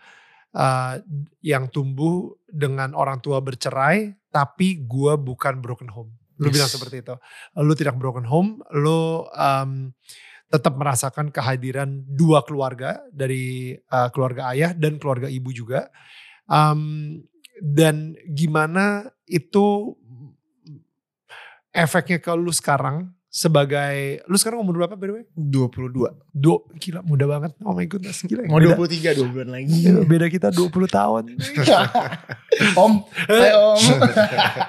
[0.52, 0.98] uh,
[1.40, 6.11] yang tumbuh dengan orang tua bercerai, tapi gue bukan broken home.
[6.42, 6.59] Lu Yes.
[6.59, 7.14] bilang seperti itu.
[7.62, 9.94] Lu tidak broken home, lu um,
[10.53, 15.88] tetap merasakan kehadiran dua keluarga dari uh, keluarga ayah dan keluarga ibu juga.
[16.45, 17.25] Um,
[17.57, 19.97] dan gimana itu
[21.73, 25.25] efeknya ke lu sekarang sebagai lu sekarang umur berapa by the way?
[25.33, 26.05] 22.
[26.37, 27.57] Dua, gila muda banget.
[27.64, 28.45] Oh my goodness, gila.
[28.45, 29.88] Mau beda, 23 dua bulan lagi.
[30.05, 31.25] beda kita 20 tahun.
[32.85, 33.01] om,
[33.33, 33.81] hai om.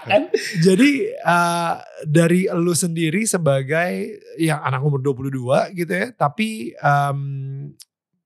[0.08, 0.24] kan?
[0.66, 1.76] Jadi uh,
[2.08, 7.68] dari lu sendiri sebagai yang anak umur 22 gitu ya, tapi um,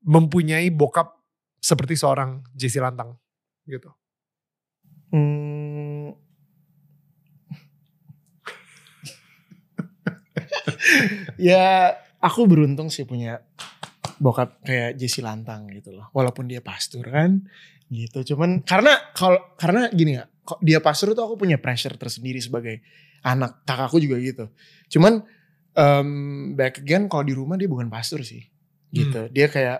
[0.06, 1.17] mempunyai bokap
[1.58, 3.17] seperti seorang Jesse Lantang
[3.65, 3.89] gitu.
[5.10, 5.76] Hmm.
[11.39, 13.41] Ya aku beruntung sih punya
[14.17, 16.10] bokap kayak Jesse Lantang gitu loh.
[16.13, 17.45] Walaupun dia pastor kan
[17.88, 18.36] gitu.
[18.36, 20.25] Cuman karena kalau karena gini ya,
[20.60, 22.82] dia pastor tuh aku punya pressure tersendiri sebagai
[23.23, 23.63] anak.
[23.63, 24.49] Kakakku juga gitu.
[24.97, 25.21] Cuman
[25.77, 26.10] em,
[26.58, 28.43] back again kalau di rumah dia bukan pastor sih.
[28.89, 29.30] Gitu.
[29.32, 29.80] Dia kayak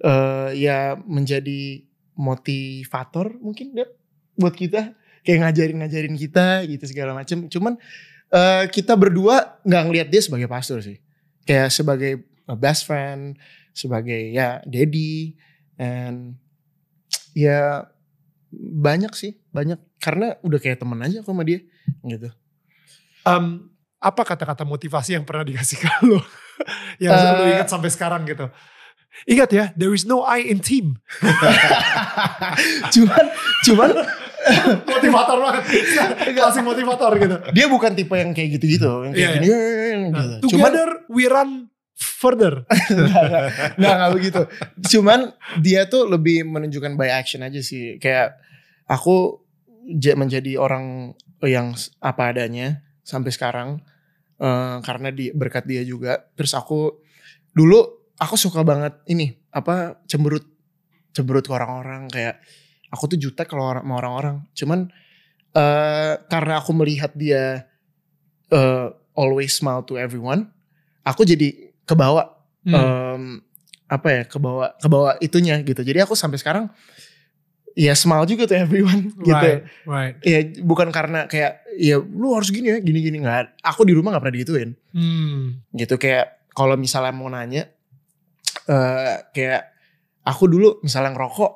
[0.00, 1.84] eh ya menjadi
[2.16, 3.86] motivator mungkin dia
[4.40, 7.46] buat kita kayak ngajarin-ngajarin kita gitu segala macem.
[7.52, 7.76] Cuman
[8.30, 10.98] eh, kita berdua nggak ngelihat dia sebagai pastor sih.
[11.44, 12.12] Kayak sebagai
[12.46, 13.38] a best friend,
[13.74, 15.34] sebagai ya daddy,
[15.78, 16.38] and
[17.34, 17.86] ya
[18.54, 21.62] banyak sih, banyak karena udah kayak temen aja aku sama dia
[22.02, 22.30] gitu.
[23.22, 26.18] Um, apa kata-kata motivasi yang pernah dikasih ke lu?
[27.04, 28.48] yang lu Eh, ingat sampai sekarang gitu.
[29.28, 30.96] Ingat ya, there is no I in team.
[32.94, 33.24] cuman,
[33.66, 33.90] cuman
[34.88, 35.62] motivator banget.
[36.32, 37.36] Kasih motivator gitu.
[37.52, 39.48] dia bukan tipe yang kayak gitu-gitu, yang kayak Iya, gini,
[40.16, 40.56] gitu.
[40.56, 42.64] Cuman Together we run further.
[43.80, 44.42] nggak nggak begitu
[44.88, 48.40] cuman dia tuh lebih menunjukkan by action aja sih kayak
[48.88, 49.44] aku
[50.16, 51.12] menjadi orang
[51.44, 53.68] yang apa adanya sampai sekarang
[54.40, 57.04] eh, karena di berkat dia juga terus aku
[57.52, 60.44] dulu aku suka banget ini apa cemberut
[61.12, 62.40] cemberut ke orang-orang kayak
[62.90, 64.80] aku tuh jutek kalau orang- sama orang-orang cuman
[65.52, 67.66] eh karena aku melihat dia
[68.48, 70.50] eh, always smile to everyone
[71.02, 72.76] aku jadi kebawa Hmm.
[72.76, 73.22] em,
[73.86, 76.68] apa ya kebawa kebawa itunya gitu jadi aku sampai sekarang
[77.72, 80.14] ya smile juga tuh everyone gitu Right, right.
[80.20, 84.12] ya bukan karena kayak ya lu harus gini ya gini gini nggak aku di rumah
[84.12, 85.62] nggak pernah digituin Hmm.
[85.72, 87.70] gitu kayak kalau misalnya mau nanya
[88.66, 89.62] eh kayak
[90.22, 91.52] aku dulu misalnya ngerokok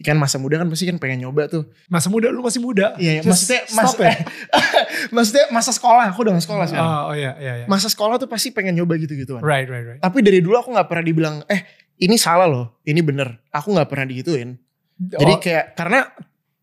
[0.00, 2.96] kan masa muda kan pasti kan pengen nyoba tuh Masa muda lu masih muda.
[2.96, 4.18] iya Just maksudnya stop mas, it.
[5.14, 7.66] maksudnya masa sekolah aku udah sekolah sekarang Oh, oh iya, iya, iya.
[7.68, 10.00] masa sekolah tuh pasti pengen nyoba gitu gituan Right, right, right.
[10.00, 11.60] tapi dari dulu aku nggak pernah dibilang eh
[12.00, 14.56] ini salah loh ini bener aku nggak pernah digituin
[14.96, 16.08] jadi Oh, kayak karena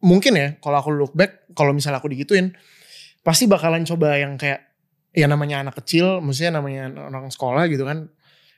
[0.01, 2.53] mungkin ya kalau aku look back kalau misalnya aku digituin
[3.21, 4.65] pasti bakalan coba yang kayak
[5.13, 8.09] ya namanya anak kecil maksudnya namanya orang sekolah gitu kan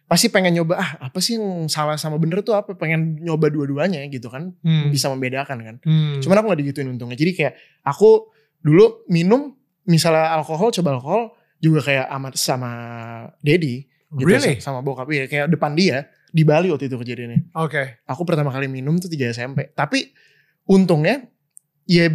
[0.09, 4.09] pasti pengen nyoba ah apa sih yang salah sama bener tuh apa pengen nyoba dua-duanya
[4.09, 4.89] gitu kan hmm.
[4.89, 6.17] bisa membedakan kan Hmm.
[6.17, 7.53] cuman aku gak digituin untungnya jadi kayak
[7.85, 9.53] aku dulu minum
[9.85, 11.23] misalnya alkohol coba alkohol
[11.61, 12.71] juga kayak amat sama
[13.39, 14.57] Dedi gitu Really?
[14.57, 18.01] sama bokap ya kayak depan dia di Bali waktu itu kejadiannya Oke.
[18.03, 20.09] aku pertama kali minum tuh 3 SMP tapi
[20.65, 21.25] untungnya
[21.85, 22.09] ya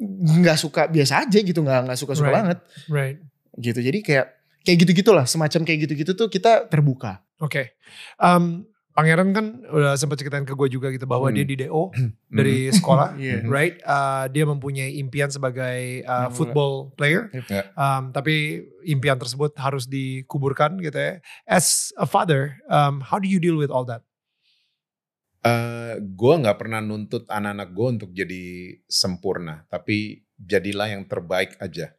[0.00, 2.36] nggak suka biasa aja gitu nggak nggak suka suka Right.
[2.40, 3.16] banget Right.
[3.56, 4.26] gitu jadi kayak
[4.64, 7.74] kayak gitu gitulah semacam kayak gitu gitu tuh kita terbuka Oke.
[8.16, 11.34] Um, Pangeran kan udah sempat ceritain ke gue juga gitu bahwa Hmm.
[11.34, 11.90] dia di DO
[12.30, 13.42] dari sekolah, Iya.
[13.42, 13.50] Mhm.
[13.50, 13.82] right?
[13.82, 17.74] Uh, dia mempunyai impian sebagai uh, football player, Ya.
[17.74, 21.18] um, tapi impian tersebut harus dikuburkan gitu ya.
[21.42, 24.06] As a father, um, how do you deal with all that?
[25.42, 28.44] Eh, gue nggak pernah nuntut anak-anak gue untuk jadi
[28.86, 31.92] sempurna, tapi jadilah yang terbaik aja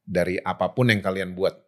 [0.00, 1.58] dari apa pun yang kalian buat.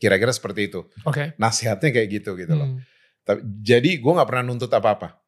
[0.00, 0.80] Kira-kira seperti itu.
[1.04, 1.36] Oke.
[1.36, 2.66] Nasihatnya kayak gitu gitu loh.
[2.66, 2.80] Hmm.
[3.22, 5.20] Tapi- Jadi gue nggak pernah nuntut apa-apa.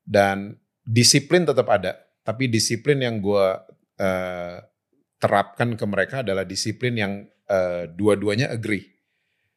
[0.00, 1.98] Dan disiplin tetap ada.
[2.22, 3.46] Tapi disiplin yang gue
[3.98, 4.56] eh,
[5.18, 7.12] terapkan ke mereka adalah disiplin yang
[7.46, 8.86] eh, dua-duanya agree.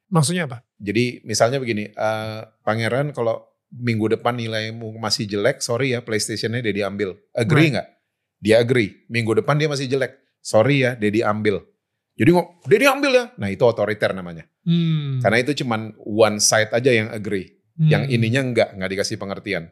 [0.09, 0.61] Maksudnya apa?
[0.75, 6.73] Jadi misalnya begini, eh, pangeran kalau minggu depan nilaimu masih jelek, sorry ya PlayStation-nya dia
[6.75, 7.17] diambil.
[7.31, 7.73] Agree Right.
[7.73, 7.87] nggak?
[8.37, 8.89] Dia agree.
[9.07, 11.65] Minggu depan dia masih jelek, sorry ya dia diambil.
[12.15, 13.25] Jadi ngomong, dia diambil ya.
[13.35, 14.47] Nah itu otoriter namanya.
[14.63, 15.19] Hmm.
[15.19, 17.51] Karena itu cuman one side aja yang agree.
[17.75, 17.91] Hmm.
[17.91, 19.67] Yang ininya enggak, nggak dikasih pengertian.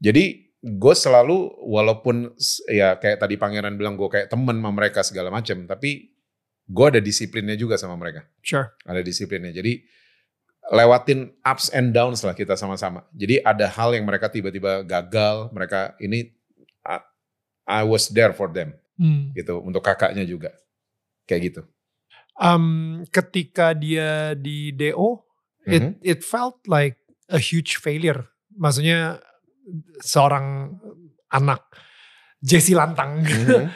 [0.00, 2.32] Jadi gue selalu walaupun
[2.72, 6.16] ya kayak tadi pangeran bilang gue kayak temen sama mereka segala macam, tapi
[6.66, 8.72] gue ada disiplinnya juga sama mereka Sure.
[8.82, 9.52] ada disiplinnya.
[9.54, 9.84] Jadi
[10.72, 13.06] lewatin ups and downs lah kita sama-sama.
[13.14, 16.34] Jadi ada hal yang mereka tiba-tiba gagal, mereka ini
[16.82, 16.98] I,
[17.68, 19.28] I was there for them Hmm.
[19.36, 20.56] gitu untuk kakaknya juga.
[21.26, 21.62] Kayak gitu.
[22.36, 25.24] Um, ketika dia di DO,
[25.66, 25.92] it Mhm.
[26.00, 28.28] it felt like a huge failure.
[28.54, 29.18] Maksudnya
[30.00, 30.78] seorang
[31.28, 31.66] anak
[32.38, 33.66] Jesse Lantang Mhm.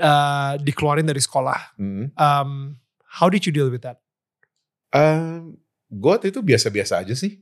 [0.00, 1.76] uh, dikeluarin dari sekolah.
[1.76, 2.16] Mhm.
[2.16, 2.50] Um,
[3.04, 4.00] how did you deal with that?
[4.92, 5.58] Um,
[5.88, 7.40] gue itu biasa-biasa aja sih.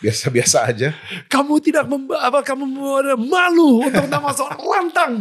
[0.00, 0.92] Biasa-biasa aja.
[1.32, 2.68] Kamu tidak memba apa kamu
[3.16, 5.12] malu untuk nama seorang lantang.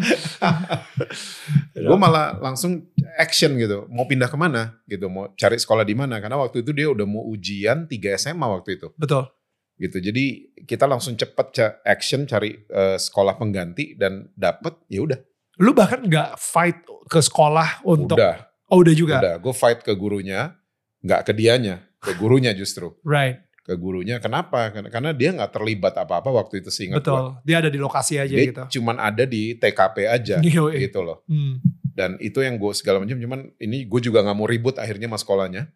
[1.88, 2.84] Gue malah langsung
[3.24, 3.88] action gitu.
[3.88, 5.08] Mau pindah ke mana gitu.
[5.08, 6.20] Mau cari sekolah di mana.
[6.20, 8.92] Karena waktu itu dia udah mau ujian 3 SMA waktu itu.
[9.00, 9.32] Betul.
[9.74, 9.98] gitu.
[9.98, 10.26] Jadi
[10.64, 11.48] kita langsung cepet
[11.84, 15.20] action cari eh, sekolah pengganti dan dapet ya udah.
[15.60, 19.18] Lu bahkan nggak fight ke sekolah untuk Udah, oh udah juga.
[19.20, 19.36] udah.
[19.38, 20.56] Gue fight ke gurunya,
[21.02, 23.38] nggak ke dianya, ke gurunya justru, Right.
[23.62, 24.18] ke gurunya.
[24.18, 24.74] Kenapa?
[24.74, 27.38] Karena, dia nggak terlibat apa-apa waktu itu seingat Betul.
[27.38, 27.54] gue.
[27.54, 28.64] Dia ada di lokasi aja Dia gitu.
[28.80, 30.38] cuman ada di TKP aja
[30.86, 31.22] gitu loh.
[31.30, 31.60] Hmm.
[31.94, 33.22] Dan itu yang gue segala macam.
[33.22, 35.70] Cuman ini gue juga nggak mau ribut akhirnya sama sekolahnya,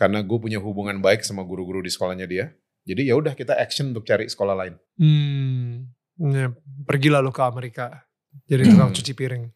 [0.00, 2.56] karena gue punya hubungan baik sama guru-guru di sekolahnya dia.
[2.88, 4.74] Jadi ya udah kita action untuk cari sekolah lain.
[4.96, 5.92] Hmm.
[6.20, 6.52] Ya,
[6.88, 8.08] pergilah lu ke Amerika.
[8.48, 9.44] Jadi tukang cuci piring.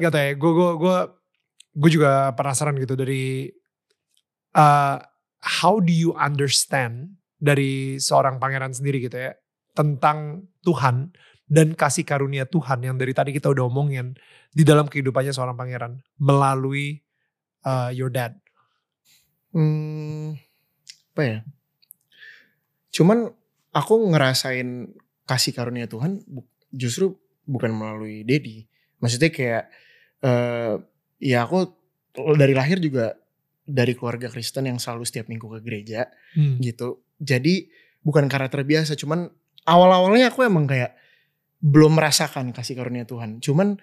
[0.00, 0.96] Gak tau ya, gue gue gue
[1.70, 3.46] gue juga penasaran gitu dari
[4.58, 4.98] uh,
[5.62, 9.32] how do you understand dari seorang pangeran sendiri gitu ya
[9.72, 11.14] tentang Tuhan
[11.50, 14.14] dan kasih karunia Tuhan yang dari tadi kita udah omongin
[14.54, 17.02] di dalam kehidupannya seorang pangeran melalui
[17.66, 18.38] uh, your dad.
[19.50, 20.38] Hmm,
[21.10, 21.38] apa ya?
[22.94, 23.34] Cuman
[23.74, 24.94] aku ngerasain
[25.26, 26.22] kasih karunia Tuhan
[26.70, 27.18] justru
[27.50, 28.70] bukan melalui Dedi.
[29.02, 29.64] Maksudnya kayak
[30.22, 30.74] eh
[31.18, 31.66] ya aku
[32.38, 33.18] dari lahir juga
[33.66, 36.06] dari keluarga Kristen yang selalu setiap minggu ke gereja
[36.38, 36.62] Hmm.
[36.62, 37.02] gitu.
[37.18, 37.66] Jadi
[38.06, 39.26] bukan karena terbiasa, cuman
[39.66, 40.94] awal-awalnya aku emang kayak
[41.60, 43.38] belum merasakan kasih karunia Tuhan.
[43.38, 43.76] Cuman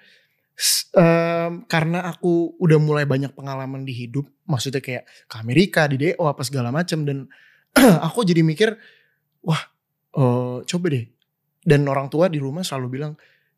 [0.98, 6.26] em, karena aku udah mulai banyak pengalaman di hidup, maksudnya kayak ke Amerika, di DO
[6.26, 7.30] apa segala macam dan
[8.08, 8.74] aku jadi mikir,
[9.46, 9.62] wah,
[10.18, 11.06] eh, coba deh.
[11.68, 13.13] Dan orang tua di rumah selalu bilang,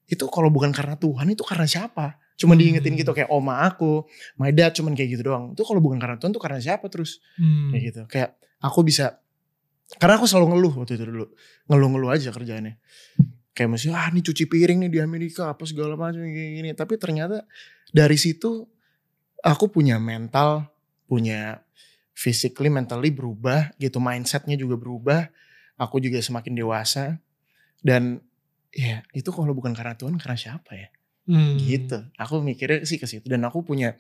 [0.10, 2.18] itu kalau bukan karena Tuhan itu karena siapa?
[2.40, 2.62] Cuma Hmm.
[2.64, 4.08] diingetin gitu kayak oma aku,
[4.42, 5.54] my dad cuman kayak gitu doang.
[5.54, 7.22] Itu kalau bukan karena Tuhan tuh karena siapa terus?
[7.38, 7.70] Hmm.
[7.72, 8.02] Kayak gitu.
[8.10, 8.30] Kayak
[8.60, 9.22] aku bisa
[10.00, 11.26] karena aku selalu ngeluh waktu itu dulu.
[11.70, 12.74] Ngeluh-ngeluh aja kerjaannya.
[13.60, 16.70] Kayak masih ah ini cuci piring nih di Amerika apa segala macam kayak gini.
[16.72, 17.44] Tapi ternyata
[17.92, 18.64] dari situ
[19.44, 20.72] aku punya mental,
[21.12, 21.60] punya
[22.16, 24.00] physically, mentally berubah gitu.
[24.00, 25.28] Mindsetnya juga berubah.
[25.76, 27.20] Aku juga semakin dewasa.
[27.84, 28.24] Dan
[28.72, 30.88] ya itu kalau bukan karena Tuhan karena siapa ya?
[31.30, 31.62] Hmm.
[31.62, 33.94] gitu aku mikirnya sih ke situ dan aku punya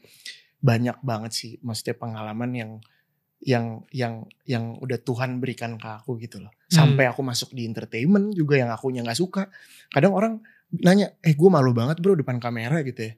[0.66, 2.72] banyak banget sih maksudnya pengalaman yang
[3.40, 6.52] yang yang yang udah Tuhan berikan ke aku gitu loh.
[6.68, 9.48] Sampai aku masuk di entertainment juga yang aku nggak suka.
[9.90, 10.44] Kadang orang
[10.76, 13.14] nanya eh gue malu banget bro depan kamera gitu ya.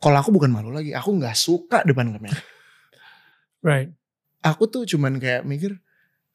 [0.00, 2.40] Kalau aku bukan malu lagi aku nggak suka depan kamera.
[3.64, 3.96] Right.
[4.44, 5.80] aku tuh cuman kayak mikir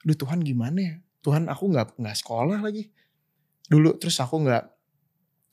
[0.01, 0.95] duh Tuhan gimana ya?
[1.21, 2.89] Tuhan aku nggak nggak sekolah lagi.
[3.69, 4.65] Dulu terus aku nggak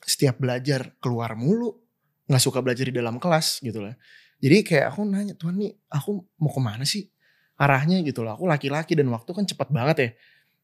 [0.01, 1.77] setiap belajar keluar mulu
[2.27, 3.95] nggak suka belajar di dalam kelas gitu lah
[4.37, 7.09] jadi kayak aku nanya Tuhan nih aku mau ke mana sih
[7.57, 8.01] arahnya?
[8.05, 8.37] Gitu loh.
[8.37, 10.09] Aku laki-laki dan waktu kan cepat banget ya.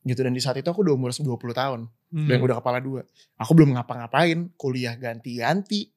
[0.04, 2.30] Gitu dan di saat itu aku udah umur 20 tahun Hmm.
[2.30, 3.02] dan udah kepala dua.
[3.42, 5.90] Aku belum ngapa-ngapain kuliah ganti-ganti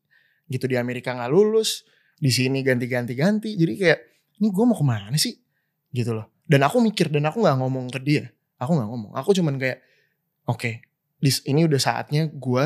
[0.48, 1.84] gitu di Amerika nggak lulus
[2.16, 3.98] di sini ganti-ganti ganti jadi kayak
[4.40, 5.36] ini gue mau ke mana sih?
[5.92, 6.32] Gitu loh.
[6.48, 8.32] Dan aku mikir dan aku nggak ngomong ke dia.
[8.56, 9.12] Aku nggak ngomong.
[9.12, 9.84] Aku cuman kayak
[10.48, 10.80] oke
[11.20, 12.64] dis- ini udah saatnya gue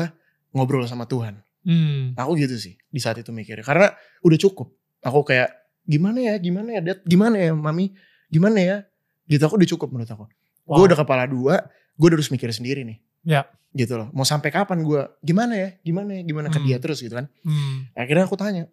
[0.55, 1.43] ngobrol sama Tuhan.
[1.61, 2.17] Hmm.
[2.17, 3.61] aku gitu sih di saat itu mikirnya.
[3.61, 3.91] Karena
[4.23, 5.49] udah cukup aku kayak
[5.83, 6.99] gimana ya gimana ya dad?
[7.03, 7.93] Gimana ya mami?
[8.29, 8.77] Gimana ya?
[9.25, 10.25] Gitu aku udah cukup menurut aku.
[10.61, 10.77] Wow.
[10.77, 12.97] gue udah kepala dua gue udah harus mikir sendiri nih.
[13.25, 13.43] Ya.
[13.71, 14.11] gitu loh.
[14.11, 16.67] Mau sampai kapan gue gimana ya gimana ya gimana ke Hmm.
[16.67, 17.31] dia terus gitu kan.
[17.43, 17.87] Hmm.
[17.95, 18.67] akhirnya aku tanya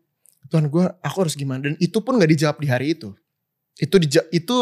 [0.51, 1.63] Tuhan gue aku harus gimana?
[1.63, 3.15] Dan itu pun nggak dijawab di hari itu.
[3.79, 4.57] Itu dija itu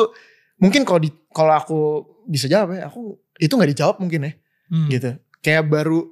[0.60, 1.78] mungkin kalau di kalau aku
[2.28, 4.32] bisa jawab ya aku itu nggak dijawab mungkin ya.
[4.68, 4.88] Hmm.
[4.92, 5.10] gitu.
[5.40, 6.04] Kayak baru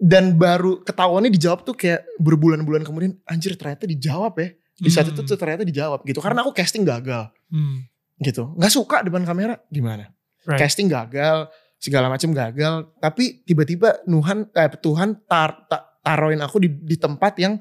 [0.00, 4.48] dan baru ketahuannya dijawab tuh kayak berbulan-bulan kemudian anjir ternyata dijawab ya.
[4.80, 7.28] Di saat itu tuh ternyata dijawab gitu karena aku casting gagal.
[7.52, 7.84] Hmm.
[8.16, 8.52] gitu.
[8.56, 10.08] Nggak suka depan kamera gimana?
[10.48, 10.56] Right.
[10.56, 16.68] casting gagal segala macam gagal tapi tiba-tiba Tuhan eh, Tuhan tar, ta- taruhin aku di,
[16.80, 17.60] di tempat yang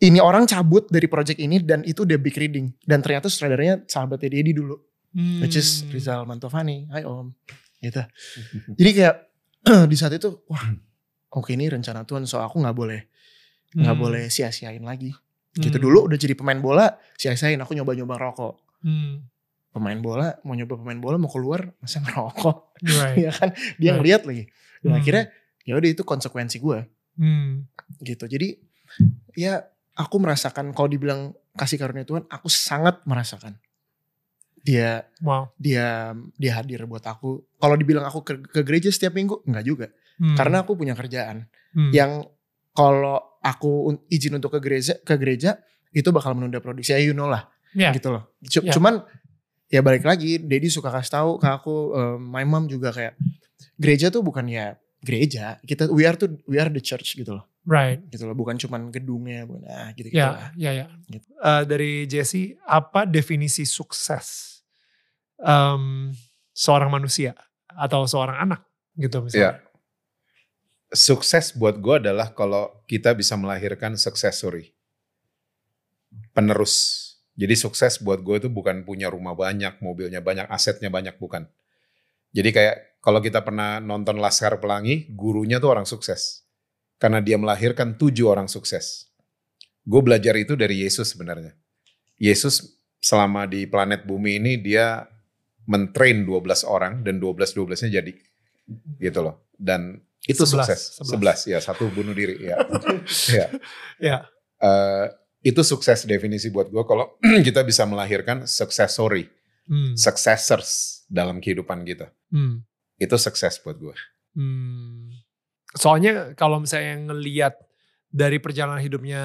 [0.00, 2.72] ini orang cabut dari project ini dan itu udah big reading.
[2.84, 4.76] Dan ternyata sutradaranya sahabatnya Dedi dulu
[5.10, 5.42] Hmm.
[5.42, 6.86] which is Rizal Mantovani.
[6.86, 7.34] Hai Om.
[7.82, 7.98] Gitu.
[8.78, 9.16] Jadi kayak
[9.90, 10.70] di saat itu wah
[11.30, 13.00] oke ini rencana Tuhan so aku nggak boleh
[13.70, 14.02] nggak Hmm.
[14.02, 15.14] boleh sia-siain lagi
[15.52, 15.84] gitu Hmm.
[15.84, 19.26] dulu udah jadi pemain bola sia-siain aku nyoba-nyoba rokok Hmm.
[19.70, 23.16] pemain bola mau nyoba pemain bola mau keluar masa ngerokok Right.
[23.26, 23.96] ya kan dia Right.
[23.96, 24.44] ngeliat lagi
[24.82, 24.96] Hmm.
[24.96, 25.24] akhirnya
[25.62, 26.78] ya udah itu konsekuensi gue
[27.14, 27.68] Hmm.
[28.00, 28.56] gitu jadi
[29.34, 29.62] ya
[29.94, 33.58] aku merasakan kalau dibilang kasih karunia Tuhan aku sangat merasakan
[34.60, 35.52] dia Wow.
[35.56, 39.86] dia dia hadir buat aku kalau dibilang aku ke, ke gereja setiap minggu enggak juga
[40.20, 40.36] Hmm.
[40.36, 41.90] karena aku punya kerjaan Hmm.
[41.90, 42.10] yang
[42.70, 45.56] kalau aku izin untuk ke gereja ke gereja
[45.90, 47.90] itu bakal menunda produksi ya you know lah Ya.
[47.90, 48.70] gitu loh C- Ya.
[48.70, 49.00] cuman
[49.66, 53.16] ya balik lagi Dedi suka kasih tahu ke aku eh, my mom juga kayak
[53.74, 57.48] gereja tuh bukan ya gereja kita we are tuh we are the church gitu loh
[57.62, 58.04] Right.
[58.08, 60.86] gitu loh bukan cuman gedungnya bukan ah gitu gitu Ya, ya, ya.
[61.06, 61.24] Gitu.
[61.30, 64.60] Eh, dari Jesse, apa definisi sukses
[65.38, 66.10] em,
[66.50, 67.32] seorang manusia
[67.68, 68.60] atau seorang anak
[68.94, 69.24] gitu Ya.
[69.24, 69.54] misalnya?
[70.90, 74.74] Sukses buat gue adalah kalau kita bisa melahirkan success story.
[76.34, 77.06] Penerus.
[77.38, 81.46] Jadi sukses buat gue itu bukan punya rumah banyak, mobilnya banyak, asetnya banyak, bukan.
[82.34, 86.44] Jadi kayak kalau kita pernah nonton Laskar Pelangi, gurunya tuh orang sukses.
[87.00, 89.08] Karena dia melahirkan tujuh orang sukses.
[89.86, 91.56] Gue belajar itu dari Yesus sebenarnya.
[92.20, 95.08] Yesus selama di planet bumi ini dia
[95.64, 98.12] mentrain 12 orang dan 12-12-nya jadi.
[99.00, 99.48] Gitu loh.
[99.56, 99.96] Dan
[100.28, 100.80] itu Sebelas, sukses.
[101.00, 101.38] sebelas.
[101.48, 102.56] 11 ya, satu bunuh diri ya.
[103.38, 103.46] ya.
[103.96, 104.16] Ya.
[104.60, 105.06] Eh,
[105.40, 109.28] itu sukses definisi buat gue kalau kita bisa melahirkan success story,
[109.70, 109.94] Hmm.
[109.94, 112.10] successors dalam kehidupan kita.
[112.34, 112.66] Hmm.
[112.98, 113.94] Itu sukses buat gue.
[114.34, 115.14] Hmm.
[115.72, 117.54] Soalnya kalau misalnya ngeliat
[118.10, 119.22] dari perjalanan hidupnya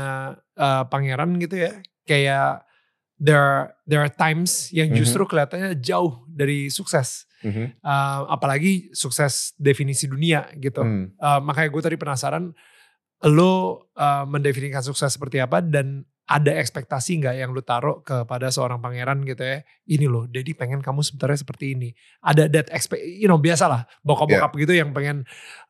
[0.53, 1.73] eh, pangeran gitu ya,
[2.05, 2.61] kayak
[3.15, 4.97] there there are times yang Mhm.
[4.99, 7.23] justru kelihatannya jauh dari sukses.
[7.45, 7.79] Mhm.
[7.79, 10.81] Eh, apalagi sukses definisi dunia gitu.
[10.83, 11.13] Hmm.
[11.15, 12.51] Eh, makanya gue tadi penasaran,
[13.23, 18.81] lo eh, mendefinisikan sukses seperti apa dan ada ekspektasi nggak yang lo taruh kepada seorang
[18.81, 19.61] pangeran gitu ya?
[19.85, 21.93] Ini loh, Dedi pengen kamu sebenarnya seperti ini.
[22.25, 25.23] Ada that expect, you know biasalah bokap-bokap gitu yang pengen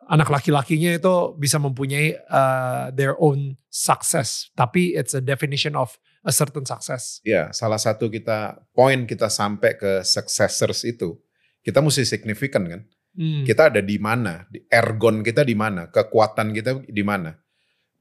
[0.07, 4.47] anak laki-lakinya itu bisa mempunyai eh, their own success.
[4.55, 7.21] Tapi it's a definition of a certain success.
[7.21, 11.21] Ya, salah satu kita poin kita sampai ke successors itu,
[11.61, 12.81] kita mesti signifikan kan.
[13.15, 13.45] Hmm.
[13.45, 14.49] Kita ada di mana?
[14.49, 15.87] Di- Ergon kita di mana?
[15.87, 17.37] Kekuatan kita di mana?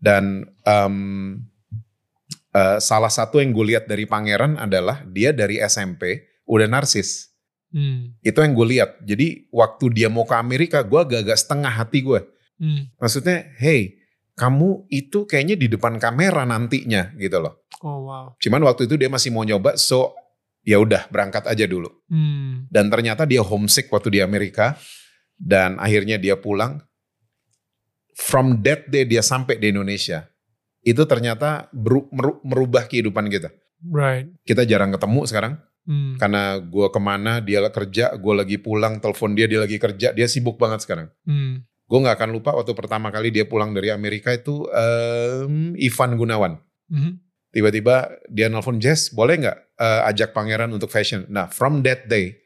[0.00, 0.96] Dan em,
[2.50, 7.30] eh, salah satu yang gue lihat dari pangeran adalah dia dari SMP udah narsis.
[7.70, 8.16] Hmm.
[8.24, 8.90] Itu yang gue lihat.
[9.04, 12.20] Jadi waktu dia mau ke Amerika, gue agak-agak setengah hati gue.
[12.58, 12.90] Hmm.
[12.98, 13.98] Maksudnya, hey,
[14.34, 17.62] kamu itu kayaknya di depan kamera nantinya gitu loh.
[17.82, 18.24] Oh wow.
[18.38, 20.10] Cuman waktu itu dia masih mau nyoba, so
[20.66, 21.90] ya udah berangkat aja dulu.
[22.10, 22.66] Hmm.
[22.66, 24.74] Dan ternyata dia homesick waktu di Amerika
[25.38, 26.82] dan akhirnya dia pulang.
[28.14, 30.30] From that day dia sampai di Indonesia.
[30.84, 33.50] Itu ternyata beru- meru- merubah kehidupan kita.
[33.84, 34.30] Right.
[34.46, 35.54] Kita jarang ketemu sekarang
[35.84, 36.16] Hmm.
[36.16, 40.24] karena gue ke mana dia kerja, gue lagi pulang, telepon dia dia lagi kerja, dia
[40.24, 41.12] sibuk banget sekarang.
[41.28, 41.60] Hmm.
[41.84, 46.52] Gue nggak akan lupa waktu pertama kali dia pulang dari Amerika itu em, Ivan Gunawan.
[46.88, 47.12] Mhm.
[47.54, 51.28] Tiba-tiba dia nelpon Jess, boleh nggak eh, ajak pangeran untuk fashion?
[51.30, 52.40] Nah, from that day,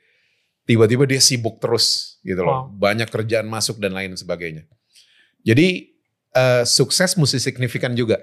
[0.69, 2.69] tiba-tiba dia sibuk terus gitu loh.
[2.69, 2.77] Wow.
[2.77, 4.69] Banyak kerjaan masuk dan lain sebagainya.
[5.47, 5.97] Jadi
[6.35, 8.21] eh, sukses mesti signifikan juga.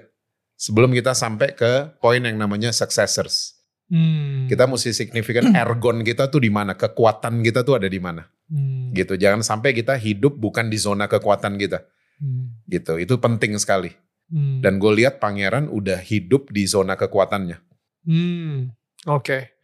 [0.56, 3.56] Sebelum kita sampai ke poin yang namanya successors.
[3.86, 4.48] Hmm.
[4.48, 8.24] Kita mesti signifikan ergon kita tuh di mana, kekuatan kita tuh ada di mana.
[8.46, 8.94] Hmm.
[8.94, 9.18] Gitu.
[9.18, 11.82] Jangan sampai kita hidup bukan di zona kekuatan kita.
[12.22, 12.56] Hmm.
[12.66, 12.96] Gitu.
[13.02, 13.90] Itu penting sekali.
[14.26, 14.58] Hmm.
[14.62, 17.58] Dan gue lihat pangeran udah hidup di zona kekuatannya.
[18.06, 18.70] Hmm.
[19.06, 19.54] Oke.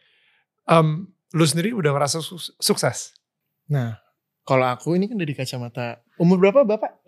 [0.66, 3.14] Em, lu sendiri udah ngerasa su- sukses?
[3.66, 3.98] Nah,
[4.46, 7.02] kalau aku ini kan dari kacamata umur berapa Bapak?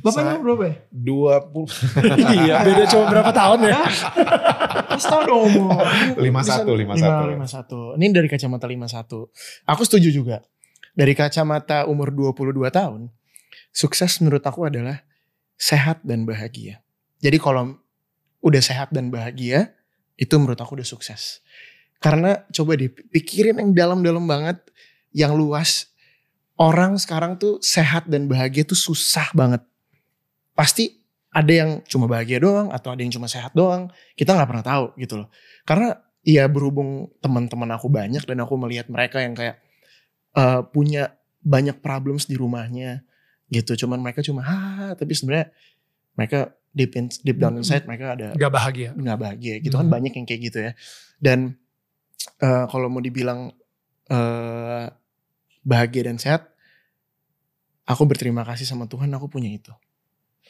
[0.00, 0.76] Bapaknya umur berapa ya?
[0.90, 3.78] 20 iya, beda cuma berapa tahun ya?
[4.98, 5.84] Tau dong umur.
[6.18, 7.94] 51, 51.
[7.94, 8.00] 51.
[8.00, 9.70] Ini dari kacamata 51.
[9.70, 10.42] Aku setuju juga.
[10.94, 13.10] Dari kacamata umur 22 tahun,
[13.74, 15.02] sukses menurut aku adalah
[15.58, 16.82] sehat dan bahagia.
[17.18, 17.78] Jadi kalau
[18.44, 19.74] udah sehat dan bahagia,
[20.14, 21.42] itu menurut aku udah sukses.
[21.98, 24.60] Karena coba dipikirin yang dalam-dalam banget,
[25.10, 25.90] yang luas.
[26.54, 29.64] Orang sekarang tuh sehat dan bahagia tuh susah banget.
[30.54, 31.02] Pasti
[31.34, 33.90] ada yang cuma bahagia doang atau ada yang cuma sehat doang.
[34.14, 35.28] Kita nggak pernah tahu gitu loh.
[35.66, 39.63] Karena ya berhubung teman-teman aku banyak dan aku melihat mereka yang kayak
[40.34, 43.02] eh, punya banyak problems di rumahnya
[43.48, 43.76] gitu.
[43.76, 44.58] Cuman mereka cuma ha
[44.92, 45.52] tapi sebenarnya
[46.14, 46.38] mereka
[46.70, 48.90] deep in, deep down inside mereka ada Gak bahagia.
[48.92, 49.94] nggak bahagia gitu kan Hmm.
[49.94, 50.72] banyak yang kayak gitu ya
[51.18, 51.54] dan
[52.40, 53.54] eh, kalau mau dibilang
[54.06, 54.84] eh,
[55.62, 56.50] bahagia dan sehat
[57.84, 59.70] aku berterima kasih sama Tuhan aku punya itu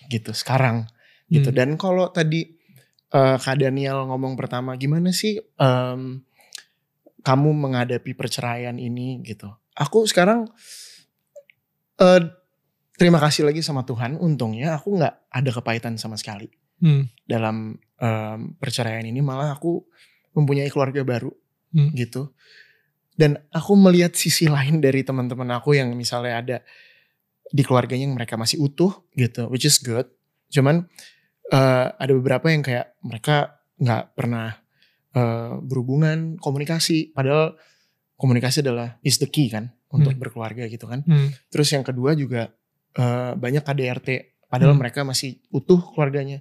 [0.09, 0.89] gitu sekarang
[1.26, 1.57] gitu Hmm.
[1.57, 2.57] dan kalau tadi
[3.11, 6.24] eh, Kak Daniel ngomong pertama gimana sih em,
[7.20, 10.48] kamu menghadapi perceraian ini gitu aku sekarang
[12.00, 12.20] eh,
[12.94, 14.18] terima kasih lagi sama Tuhan.
[14.18, 16.50] Untungnya aku nggak ada kepahitan sama sekali.
[16.74, 17.06] Hmm.
[17.24, 19.86] dalam em, perceraian ini malah aku
[20.34, 21.30] mempunyai keluarga baru
[21.70, 21.94] Hmm.
[21.94, 22.34] gitu.
[23.14, 26.56] Dan aku melihat sisi lain dari teman-teman aku yang misalnya ada
[27.46, 30.10] di keluarganya yang mereka masih utuh gitu which is good.
[30.50, 30.90] Cuman
[31.50, 34.50] eh, ada beberapa yang kayak mereka nggak pernah
[35.14, 37.14] eh, berhubungan komunikasi.
[37.14, 37.54] Padahal
[38.24, 40.22] komunikasi adalah is the key kan untuk Hmm.
[40.24, 41.28] berkeluarga gitu kan Hmm.
[41.52, 42.48] Terus yang kedua juga
[42.94, 44.08] eh, banyak KDRT,
[44.46, 44.80] padahal Hmm.
[44.80, 46.40] mereka masih utuh keluarganya,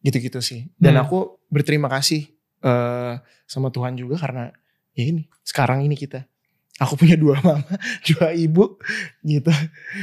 [0.00, 0.70] gitu-gitu sih.
[0.78, 1.02] Dan Hmm.
[1.04, 1.18] aku
[1.50, 3.14] berterima kasih eh,
[3.44, 4.52] sama Tuhan juga karena
[4.92, 6.28] ya ini sekarang ini kita,
[6.76, 7.66] aku punya dua mama,
[8.06, 8.78] dua ibu,
[9.20, 9.50] gitu.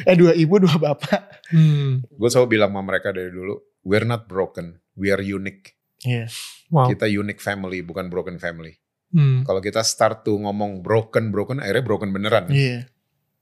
[0.04, 1.48] Eh dua ibu, dua bapak.
[1.54, 2.04] Hmm.
[2.04, 3.56] Gue selalu bilang sama mereka dari dulu,
[3.86, 5.78] we're not broken, we are unique.
[6.04, 6.28] Iya.
[6.68, 6.92] Wow.
[6.92, 8.76] Kita unique family, bukan broken family.
[9.08, 9.48] Hmm.
[9.48, 12.46] Kalau kita start tuh ngomong broken, broken, akhirnya broken beneran.
[12.52, 12.92] Iya.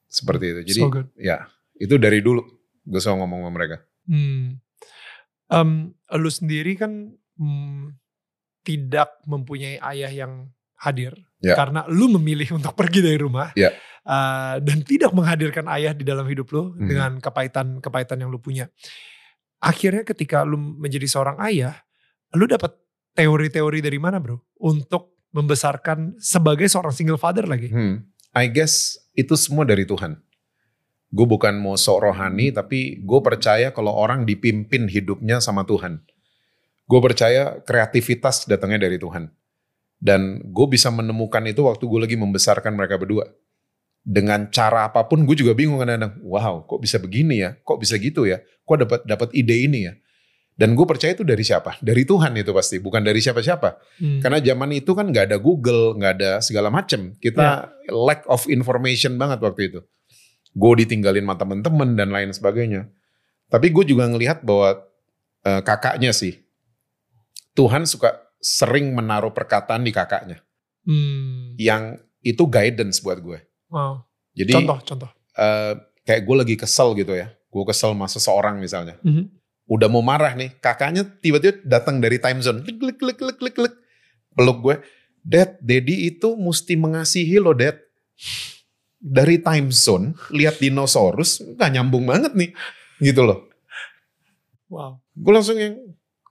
[0.06, 0.62] Seperti itu.
[0.76, 1.08] Jadi So good.
[1.18, 2.46] ya, itu dari dulu.
[2.86, 3.78] Gue selalu ngomong sama mereka.
[4.06, 4.62] Hmm.
[5.46, 5.70] Em,
[6.16, 7.98] lu sendiri kan hmm,
[8.62, 10.34] tidak mempunyai ayah yang
[10.76, 11.54] hadir Ya.
[11.54, 13.70] karena lu memilih untuk pergi dari rumah Ya.
[14.06, 16.86] Eh, dan tidak menghadirkan ayah di dalam hidup lu Hmm.
[16.86, 18.70] dengan kepahitan kepahitan yang lu punya.
[19.58, 21.74] Akhirnya ketika lu menjadi seorang ayah,
[22.34, 22.74] lu dapat
[23.14, 27.68] teori-teori dari mana bro untuk membesarkan sebagai seorang single father lagi?
[27.68, 28.08] Hmm.
[28.32, 30.16] I guess itu semua dari Tuhan.
[31.12, 36.00] Gue bukan mau sok rohani, tapi gue percaya kalau orang dipimpin hidupnya sama Tuhan.
[36.88, 39.28] Gue percaya kreativitas datangnya dari Tuhan.
[40.00, 43.28] Dan gue bisa menemukan itu waktu gue lagi membesarkan mereka berdua.
[44.06, 46.20] Dengan cara apa pun gue juga bingung kadang-kadang.
[46.24, 47.58] Wow, kok bisa begini ya?
[47.64, 48.44] Kok bisa gitu ya?
[48.68, 49.94] Kok dapat dapat ide ini ya?
[50.56, 51.76] Dan gue percaya itu dari siapa?
[51.84, 53.76] Dari Tuhan itu pasti, bukan dari siapa-siapa.
[54.00, 54.24] Hmm.
[54.24, 57.12] Karena zaman itu kan nggak ada Google, nggak ada segala macem.
[57.20, 59.80] Kita lack of information banget waktu itu.
[60.56, 62.88] Gue ditinggalin sama temen-temen dan lain sebagainya.
[63.52, 64.80] Tapi gue juga ngelihat bahwa
[65.44, 66.40] eh, kakaknya sih,
[67.52, 70.40] Tuhan suka sering menaruh perkataan di kakaknya.
[70.88, 71.60] Hmm.
[71.60, 73.44] Yang itu guidance buat gue.
[73.68, 74.08] Wow.
[74.32, 75.10] Jadi Contoh, contoh.
[75.36, 75.74] eh,
[76.08, 77.28] kayak gue lagi kesel gitu ya.
[77.52, 78.96] Gue kesel sama seseorang misalnya.
[79.04, 79.35] Mhm.
[79.66, 82.62] Udah mau marah nih, kakaknya tiba-tiba datang dari time zone.
[82.62, 83.76] Klik, klik, klik, klik, klik.
[84.38, 84.76] Peluk gue.
[85.26, 87.82] Dad, Daddy itu mesti mengasihi lo, Dad.
[89.02, 92.54] Dari time zone, lihat dinosaurus, nggak nyambung banget nih.
[93.02, 93.50] Gitu loh.
[94.70, 95.02] Wow.
[95.18, 95.82] Gue langsung yang,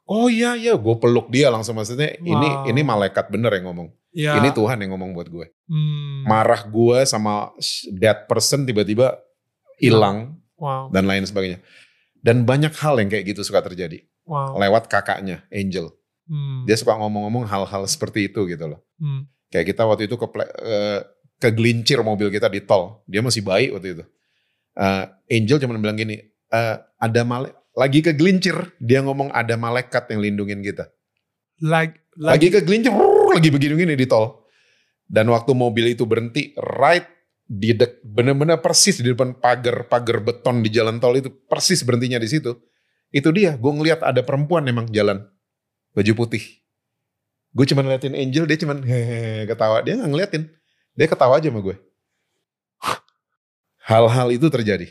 [0.07, 0.79] oh iya, iya.
[0.79, 1.75] Gue peluk dia langsung.
[1.75, 2.71] Maksudnya ini Wow.
[2.71, 3.89] ini malaikat bener yang ngomong.
[4.15, 4.39] Ya.
[4.39, 5.47] Ini Tuhan yang ngomong buat gue.
[5.67, 6.23] Hmm.
[6.31, 7.51] Marah gue sama
[7.99, 9.19] that person tiba-tiba
[9.83, 10.95] hilang Wow.
[10.95, 11.59] dan lain sebagainya.
[12.25, 14.01] Dan banyak hal yang kayak gitu suka terjadi.
[14.25, 14.57] Wow.
[14.57, 15.93] Lewat kakaknya, Angel.
[16.25, 16.65] Hmm.
[16.65, 18.81] Dia suka ngomong-ngomong hal-hal seperti itu gitu loh.
[18.97, 19.29] Hmm.
[19.53, 20.27] Kayak kita waktu itu ke
[21.37, 23.05] kegelincir mobil kita di tol.
[23.05, 24.05] Dia masih baik waktu itu.
[24.75, 25.05] Eh,
[25.37, 26.17] Angel cuma bilang gini,
[26.49, 28.55] "Eh, ada male lagi kegelincir.
[28.79, 30.89] Dia ngomong ada malaikat yang lindungin kita.
[31.61, 34.47] Like, Lagi lagi, kegelincir, rrrr, lagi begini-begini di tol.
[35.05, 37.05] Dan waktu mobil itu berhenti, right
[37.45, 42.17] di dek, bener-bener persis di depan pagar pagar beton di jalan tol itu persis berhentinya
[42.17, 42.57] di situ.
[43.15, 45.23] Itu dia, gue ngeliat ada perempuan emang jalan
[45.95, 46.43] baju putih.
[47.55, 49.85] Gue cuma ngeliatin Angel, dia cuma hehehe ketawa.
[49.87, 50.43] Dia nggak ngeliatin,
[50.99, 51.77] dia ketawa aja sama gue.
[53.85, 54.89] Hal-hal itu terjadi,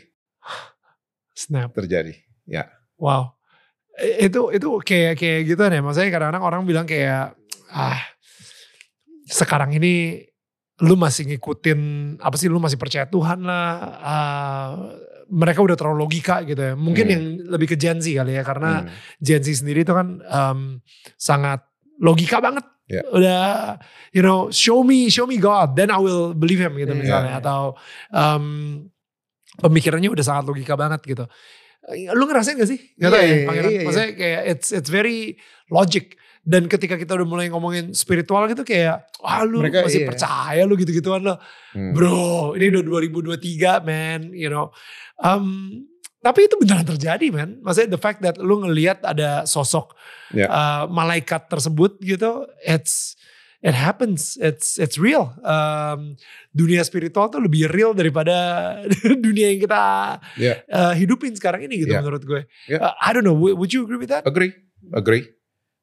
[1.34, 1.74] snap.
[1.74, 2.14] terjadi.
[2.46, 3.34] Ya, Wow.
[3.98, 5.82] Itu itu kayak kayak gitu nih.
[5.82, 7.38] Maksudnya kadang-kadang orang bilang kayak
[7.70, 8.00] ah
[9.30, 10.24] sekarang ini
[10.82, 11.80] lu masih ngikutin
[12.18, 13.70] apa sih lu masih percaya Tuhan lah.
[14.02, 14.70] ah,
[15.24, 16.74] mereka udah terlalu logika gitu ya.
[16.74, 17.14] Mungkin Hmm.
[17.14, 18.90] yang lebih ke Gen Z kali ya karena Hmm.
[19.22, 20.58] Gen Z sendiri itu kan em,
[21.14, 21.62] sangat
[21.96, 22.66] logika banget.
[22.84, 23.00] Ya.
[23.08, 23.78] Udah
[24.12, 26.98] you know show me show me God then I will believe him gitu Ya.
[26.98, 27.78] misalnya atau
[28.12, 28.44] em,
[29.56, 31.24] pemikirannya udah sangat logika banget gitu.
[32.12, 32.80] Lu ngerasain gak sih?
[32.96, 33.68] Gak tau Iya, ya pangeran.
[33.68, 33.84] iya, iya.
[33.86, 35.36] Maksudnya kayak it's it's very
[35.68, 36.16] logic.
[36.44, 40.08] Dan ketika kita udah mulai ngomongin spiritual gitu kayak wah lu Mereka, masih iya.
[40.12, 41.40] percaya lu gitu-gituan lo.
[41.72, 41.96] Hmm.
[41.96, 44.68] Bro, ini udah 2023 man, you know.
[45.16, 45.72] Um,
[46.20, 47.64] tapi itu beneran terjadi man.
[47.64, 49.96] Maksudnya the fact that lu ngelihat ada sosok
[50.32, 50.48] Ya.
[50.48, 53.16] uh, malaikat tersebut gitu, it's
[53.60, 55.32] it happens, it's it's real.
[55.40, 56.20] Um,
[56.52, 58.34] dunia spiritual tuh lebih real daripada
[59.26, 59.80] dunia yang kita
[60.36, 60.60] Ya.
[60.68, 62.04] uh, hidupin sekarang ini gitu Ya.
[62.04, 62.44] menurut gue.
[62.68, 62.84] Ya.
[62.84, 64.28] Uh, I don't know, would you agree with that?
[64.28, 64.52] Agree,
[64.92, 65.24] agree.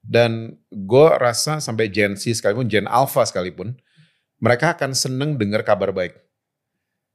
[0.02, 3.78] Dan gue rasa sampai Gen Z sekalipun, Gen Alpha sekalipun,
[4.42, 6.18] mereka akan seneng dengar kabar baik.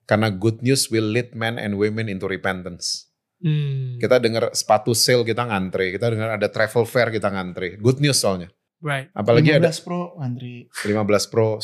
[0.06, 3.10] Karena good news will lead men and women into repentance.
[3.42, 7.76] Hmm, Kita dengar sepatu sale kita ngantri, kita dengar ada travel fair kita ngantri.
[7.76, 8.48] Good news soalnya.
[8.80, 9.10] right.
[9.12, 10.70] Apalagi ada 15 Pro antri.
[10.86, 11.58] 15 Pro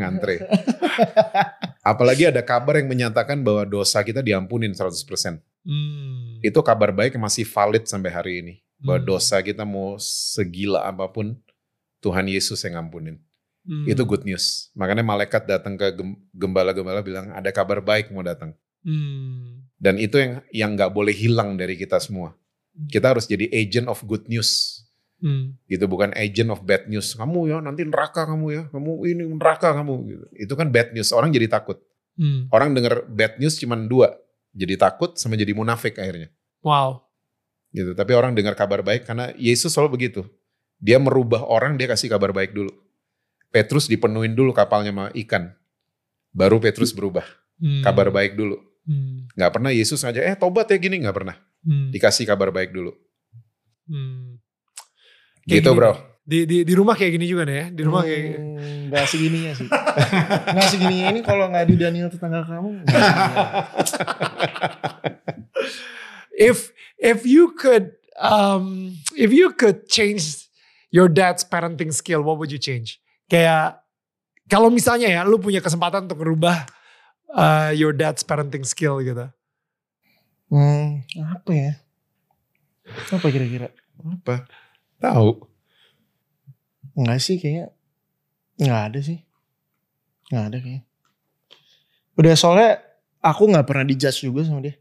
[0.00, 0.40] ngantri.
[1.84, 5.44] Apalagi ada kabar yang menyatakan bahwa dosa kita diampunin 100%.
[5.64, 6.40] Hmm.
[6.40, 8.54] Itu kabar baik yang masih valid sampai hari ini.
[8.84, 9.08] Bahwa Hmm.
[9.08, 11.40] dosa kita mau segila apa pun,
[11.98, 13.16] Tuhan Yesus yang ngampunin.
[13.64, 13.88] Hmm.
[13.88, 14.68] Itu good news.
[14.76, 18.52] Makanya malaikat datang ke gem- gembala-gembala bilang ada kabar baik mau datang.
[18.84, 19.64] Hmm.
[19.80, 22.36] Dan itu yang yang nggak boleh hilang dari kita semua.
[22.92, 24.84] Kita harus jadi agent of good news.
[25.16, 25.56] Hmm.
[25.64, 27.16] Gitu bukan agent of bad news.
[27.16, 28.62] Kamu ya nanti neraka kamu ya.
[28.68, 30.24] Kamu ini neraka kamu gitu.
[30.36, 31.08] Itu kan bad news.
[31.16, 31.80] Orang jadi takut.
[32.20, 32.52] Hmm.
[32.52, 34.12] Orang dengar bad news cuma dua.
[34.52, 36.28] Jadi takut sama jadi munafik akhirnya.
[36.60, 37.03] Wow.
[37.74, 37.90] Gitu.
[37.92, 40.22] Tapi orang dengar kabar baik karena Yesus selalu begitu.
[40.78, 42.70] Dia merubah orang, dia kasih kabar baik dulu.
[43.50, 45.50] Petrus dipenuhin dulu kapalnya sama ikan.
[46.30, 47.26] Baru Petrus berubah.
[47.58, 47.82] Hmm.
[47.82, 48.58] Kabar baik dulu.
[48.86, 49.26] Hmm.
[49.34, 51.02] Nggak pernah Yesus ngajak, eh tobat ya gini.
[51.02, 51.36] Nggak pernah.
[51.66, 51.90] Hmm.
[51.90, 52.94] Dikasih kabar baik dulu.
[53.90, 54.38] Hmm.
[55.46, 55.92] Kayak Gitu gini bro.
[56.24, 57.66] Di, di, di rumah kayak gini juga nih ya.
[57.68, 59.68] Di rumah kayak Hmm, Gak segininya sih.
[60.56, 62.80] gak segininya ini kalau gak di Daniel tetangga kamu.
[66.34, 66.72] if
[67.04, 70.48] if you could um if you could change
[70.88, 72.96] your dad's parenting skill what would you change
[73.28, 73.76] kayak
[74.48, 76.64] kalau misalnya ya lu punya kesempatan untuk merubah
[77.36, 79.28] uh, your dad's parenting skill gitu
[80.54, 81.72] Hmm, apa ya?
[83.10, 83.74] Apa kira-kira?
[83.98, 84.46] Apa?
[85.02, 85.50] Tahu.
[86.94, 87.74] Enggak sih kayaknya.
[88.62, 89.18] Enggak ada sih.
[90.30, 90.82] Enggak ada kayaknya.
[92.14, 92.70] Udah soalnya
[93.18, 94.78] aku gak pernah dijudge juga sama dia.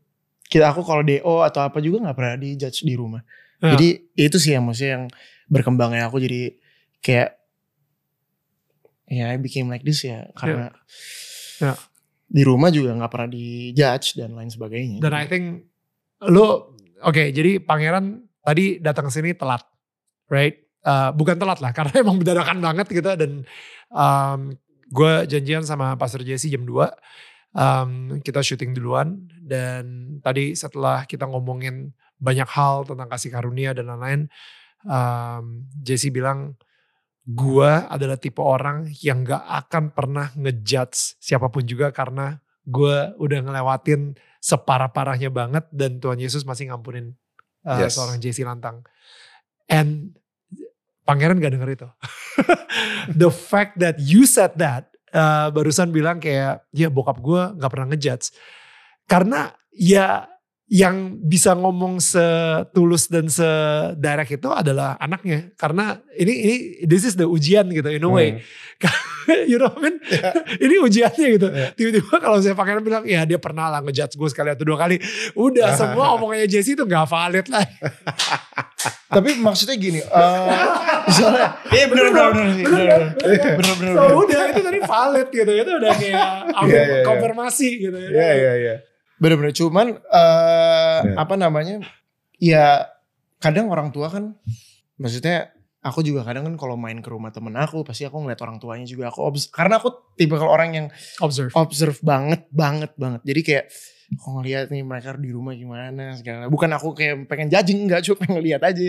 [0.53, 3.25] Kita aku kalau DO atau apa juga gak pernah dijudge di rumah.
[3.57, 3.73] Ya.
[3.73, 5.05] Jadi itu sih yang maksudnya yang
[5.49, 6.53] berkembangnya aku jadi
[7.01, 7.41] kayak
[9.09, 10.69] ya I became like this ya karena
[11.61, 11.77] Ya.
[12.27, 14.97] di rumah juga nggak pernah dijudge dan lain sebagainya.
[14.99, 15.69] dan I think
[16.27, 19.63] lu oke jadi pangeran tadi datang ke sini telat
[20.29, 23.47] right Uh, bukan telat lah karena emang berdadakan banget gitu dan
[23.87, 24.51] um,
[24.91, 26.75] gue janjian sama Pastor Jesse jam 2
[27.53, 33.89] um, kita syuting duluan dan tadi setelah kita ngomongin banyak hal tentang kasih karunia dan
[33.89, 34.21] lain-lain
[34.85, 36.57] um, Jesse bilang
[37.23, 42.35] gue adalah tipe orang yang gak akan pernah ngejudge siapa pun juga karena
[42.67, 47.15] gue udah ngelewatin separah-parahnya banget dan Tuhan Yesus masih ngampunin
[47.63, 47.95] uh, Yes.
[47.95, 48.83] seorang JC Lantang.
[49.71, 50.19] And
[51.07, 51.87] pangeran gak denger itu.
[53.23, 57.87] The fact that you said that uh, barusan bilang kayak ya bokap gue nggak pernah
[57.93, 58.33] ngejudge.
[59.05, 60.27] Karena ya
[60.73, 65.53] yang bisa ngomong setulus dan sedirect itu adalah anaknya.
[65.53, 66.55] Karena ini ini
[66.89, 68.41] this is the ujian gitu in a way
[69.51, 69.95] you know what I mean
[70.65, 71.67] ini ujiannya gitu Iya.
[71.73, 74.97] tiba-tiba kalau saya pangeran bilang ya dia pernah lah ngejudge gue sekali atau dua kali
[75.33, 77.63] udah semua omongannya Jesse itu nggak valid lah
[79.07, 80.39] Tapi maksudnya gini, eh
[81.05, 83.93] misalnya, iya sih, bener bener bener bener.
[83.93, 86.19] so udah itu tadi valid gitu itu udah kayak
[86.51, 87.03] aku Iya, iya, iya.
[87.05, 88.75] konfirmasi gitu Iya iya iya.
[89.21, 91.13] Bener-bener cuman eh Ya.
[91.15, 91.79] apa namanya?
[92.41, 92.89] Ya
[93.37, 94.33] kadang orang tua kan
[94.97, 95.53] maksudnya
[95.83, 98.87] aku juga kadang kan kalau main ke rumah temen aku pasti aku ngeliat orang tuanya
[98.87, 100.87] juga aku obs- karena aku tipe kalau orang yang
[101.19, 103.21] observe observe banget banget banget.
[103.27, 103.65] Jadi kayak
[104.15, 106.47] aku ngeliat nih mereka di rumah gimana segala.
[106.47, 108.81] Bukan aku kayak pengen judging enggak cuma pengen ngeliat aja.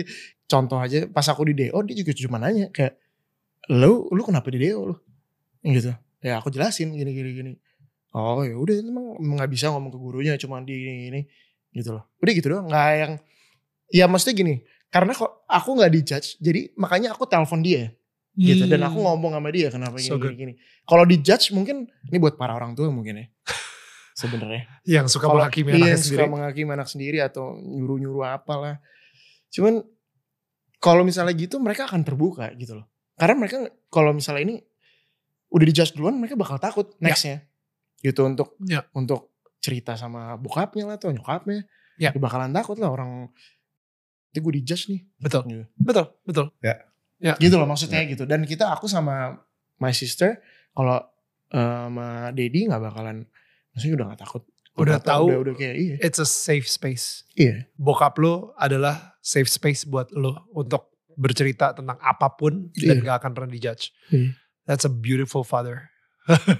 [0.47, 2.95] Contoh aja pas aku di DO dia juga cuma nanya kayak
[3.75, 4.95] lu lu kenapa di DO lu?
[5.67, 5.91] Gitu.
[6.23, 7.51] Ya aku jelasin gini gini gini.
[8.15, 11.21] Oh ya udah emang emang nggak bisa ngomong ke gurunya cuma di gini, gini
[11.75, 12.07] gitu loh.
[12.23, 13.13] Udah gitu doang nggak yang
[13.91, 14.55] ya maksudnya gini
[14.89, 17.91] karena kok aku nggak dijudge jadi makanya aku telepon dia
[18.33, 19.15] gitu dan aku Hmm.
[19.15, 20.53] ngomong sama dia kenapa gini So gini, gini.
[20.83, 23.25] Kalau dijudge mungkin ini buat para orang tua mungkin ya
[24.13, 24.67] sebenarnya.
[24.83, 28.79] yang suka menghakimi iya, anaknya yang sendiri suka menghakimi anak sendiri atau nyuruh-nyuruh apalah.
[29.49, 29.83] Cuman
[30.77, 32.87] kalau misalnya gitu mereka akan terbuka gitu loh.
[33.15, 33.57] Karena mereka
[33.87, 34.55] kalau misalnya ini
[35.47, 37.47] udah dijudge duluan mereka bakal takut nextnya
[37.99, 38.83] gitu untuk Ya.
[38.91, 41.63] untuk cerita sama bokapnya lah atau nyokapnya.
[41.95, 42.11] Ya.
[42.11, 43.31] Bakalan takut lah orang
[44.35, 45.01] itu gue dijudge nih.
[45.17, 45.63] betul Gitu.
[45.79, 46.45] betul betul
[47.39, 49.39] gitu loh maksudnya gitu dan kita aku sama
[49.79, 50.99] my sister kalau
[51.49, 53.23] eh, sama Dedi nggak bakalan
[53.71, 54.43] maksudnya udah nggak takut
[54.75, 55.25] Udah Apa-apa, tahu.
[55.31, 60.11] udah, udah kayak iya it's a safe space iya bokap lo adalah safe space buat
[60.11, 63.07] lo untuk bercerita tentang apa pun dan Iya.
[63.07, 63.95] gak akan pernah dijudge.
[64.11, 64.35] Iya.
[64.67, 65.94] That's a beautiful father.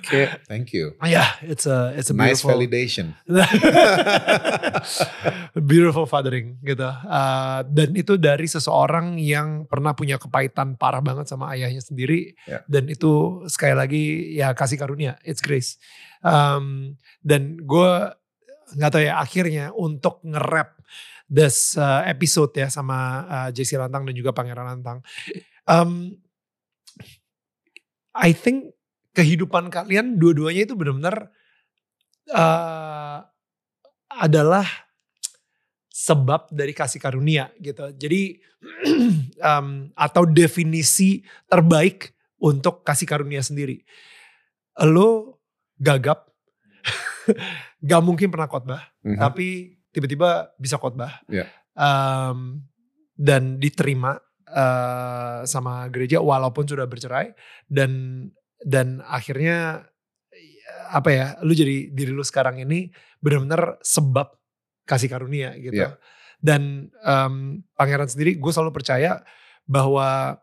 [0.06, 0.94] Kayak Thank you.
[1.02, 3.18] Yeah, it's a it's a Nice beautiful validation.
[5.70, 6.86] beautiful fathering gitu.
[6.86, 12.38] Uh, dan itu dari seseorang yang pernah punya kepahitan parah banget sama ayahnya sendiri.
[12.46, 12.62] Ya.
[12.70, 14.04] Dan itu sekali lagi
[14.38, 15.82] ya kasih karunia, it's grace.
[16.22, 16.94] Um,
[17.26, 18.14] dan gue
[18.78, 20.78] nggak tahu ya akhirnya untuk nge-rap
[21.26, 25.02] this uh, episode ya sama uh, JC Lantang dan juga Pangeran Lantang.
[25.66, 26.22] Um,
[28.14, 28.75] I think
[29.16, 31.32] kehidupan kalian dua-duanya itu benar-benar
[32.36, 33.24] uh,
[34.12, 34.68] adalah
[35.88, 37.96] sebab dari kasih karunia gitu.
[37.96, 38.36] Jadi
[39.50, 42.12] um, atau definisi terbaik
[42.44, 43.80] untuk kasih karunia sendiri.
[44.84, 45.40] Lo
[45.80, 46.28] gagap,
[47.90, 49.20] gak mungkin pernah khotbah, Mhm.
[49.20, 49.48] tapi
[49.96, 51.48] tiba-tiba bisa khotbah Iya.
[51.76, 52.68] Um,
[53.16, 54.20] dan diterima
[54.52, 57.32] uh, sama gereja walaupun sudah bercerai
[57.72, 57.92] dan
[58.66, 59.86] dan akhirnya
[60.90, 62.90] apa ya lu jadi diri lu sekarang ini
[63.22, 64.34] benar-benar sebab
[64.90, 65.86] kasih karunia gitu.
[65.86, 65.98] Iya.
[66.42, 69.22] dan um, pangeran sendiri gue selalu percaya
[69.66, 70.38] bahwa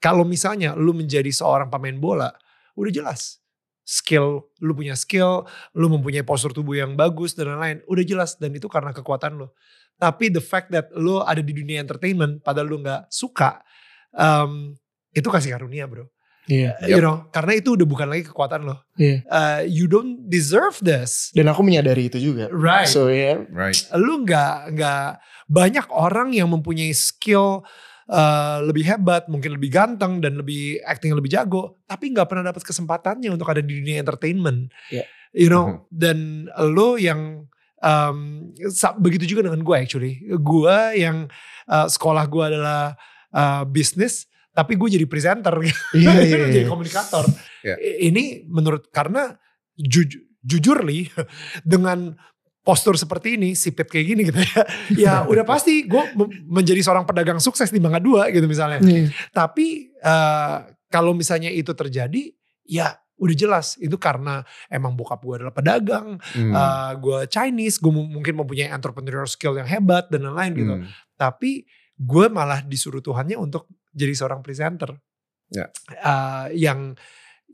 [0.00, 2.30] kalau misalnya lu menjadi seorang pemain bola
[2.76, 3.40] udah jelas
[3.84, 5.44] skill lu punya skill
[5.76, 9.48] lu mempunyai postur tubuh yang bagus dan lain-lain udah jelas dan itu karena kekuatan lu.
[9.96, 13.64] Tapi the fact that lu ada di dunia entertainment padahal lu nggak suka
[14.12, 14.76] um,
[15.12, 16.04] itu kasih karunia bro
[16.46, 16.78] iya.
[16.86, 19.22] You know karena itu udah bukan lagi kekuatan lo iya.
[19.26, 21.30] Uh, you don't deserve this.
[21.34, 22.48] Dan aku menyadari itu juga.
[22.50, 22.90] Right.
[22.90, 23.78] So ya Right.
[23.98, 25.06] lu nggak nggak
[25.46, 27.62] banyak orang yang mempunyai skill
[28.10, 32.62] uh, lebih hebat, mungkin lebih ganteng dan lebih acting lebih jago, tapi nggak pernah dapat
[32.62, 34.70] kesempatannya untuk ada di dunia entertainment.
[34.90, 35.04] Iya.
[35.36, 37.44] You know, dan lo yang
[37.84, 38.18] um,
[39.02, 40.24] begitu juga dengan gue actually.
[40.40, 41.28] Gue yang
[41.68, 42.96] uh, sekolah gue adalah
[43.36, 44.24] uh, bisnis,
[44.56, 45.72] tapi gue jadi presenter, iya
[46.16, 47.28] iya jadi iya komunikator.
[47.60, 47.76] Iya.
[47.76, 49.36] I- Ini menurut karena
[49.76, 51.04] juj- jujur li
[51.62, 52.16] dengan
[52.62, 54.62] postur seperti ini, sipit kayak gini gitu ya.
[55.06, 56.02] Ya udah pasti gue
[56.42, 58.80] menjadi seorang pedagang sukses di Mangga Dua gitu misalnya.
[58.80, 59.12] Iya.
[59.30, 60.56] Tapi eh,
[60.88, 62.32] kalau misalnya itu terjadi,
[62.64, 66.50] ya udah jelas itu karena emang bokap gue adalah pedagang, Hmm.
[66.50, 70.74] eh, gue Chinese, gue mungkin mempunyai entrepreneurial skill yang hebat dan lain-lain gitu.
[70.74, 70.86] Hmm.
[71.14, 71.64] Tapi
[71.96, 74.92] gue malah disuruh Tuhannya untuk jadi seorang presenter.
[75.48, 75.72] Ya.
[75.88, 76.92] Eh, yang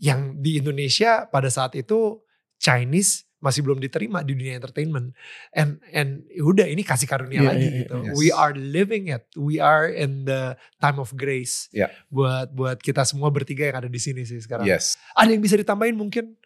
[0.03, 2.18] yang di Indonesia pada saat itu
[2.59, 5.14] Chinese masih belum diterima di dunia entertainment.
[5.51, 7.95] And and ya udah ini kasih karunia Iya, lagi iya, gitu.
[8.07, 8.14] yes.
[8.14, 9.26] We are living it.
[9.34, 11.66] We are in the time of grace.
[11.74, 11.90] Ya.
[12.07, 14.66] Buat buat kita semua bertiga yang ada di sini sih sekarang.
[14.66, 14.95] Yes.
[15.18, 16.38] Ada yang bisa ditambahin mungkin?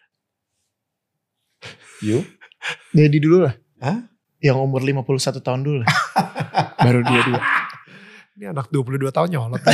[2.00, 2.24] You?
[2.96, 3.54] Dedi dulu lah.
[3.80, 4.08] Hah?
[4.40, 5.88] Yang umur 51 tahun dulu lah.
[6.84, 7.40] Baru dia dua.
[8.36, 9.62] Ini anak 22 tahun nyolot.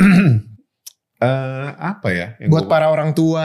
[1.20, 2.32] Eh, apa ya?
[2.40, 3.44] yang Buat gua- para orang tua.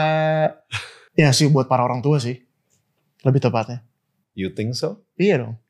[1.12, 2.40] Ya sih buat para orang tua sih.
[3.20, 3.84] Lebih tepatnya.
[4.32, 5.04] You think so?
[5.20, 5.60] Iya dong.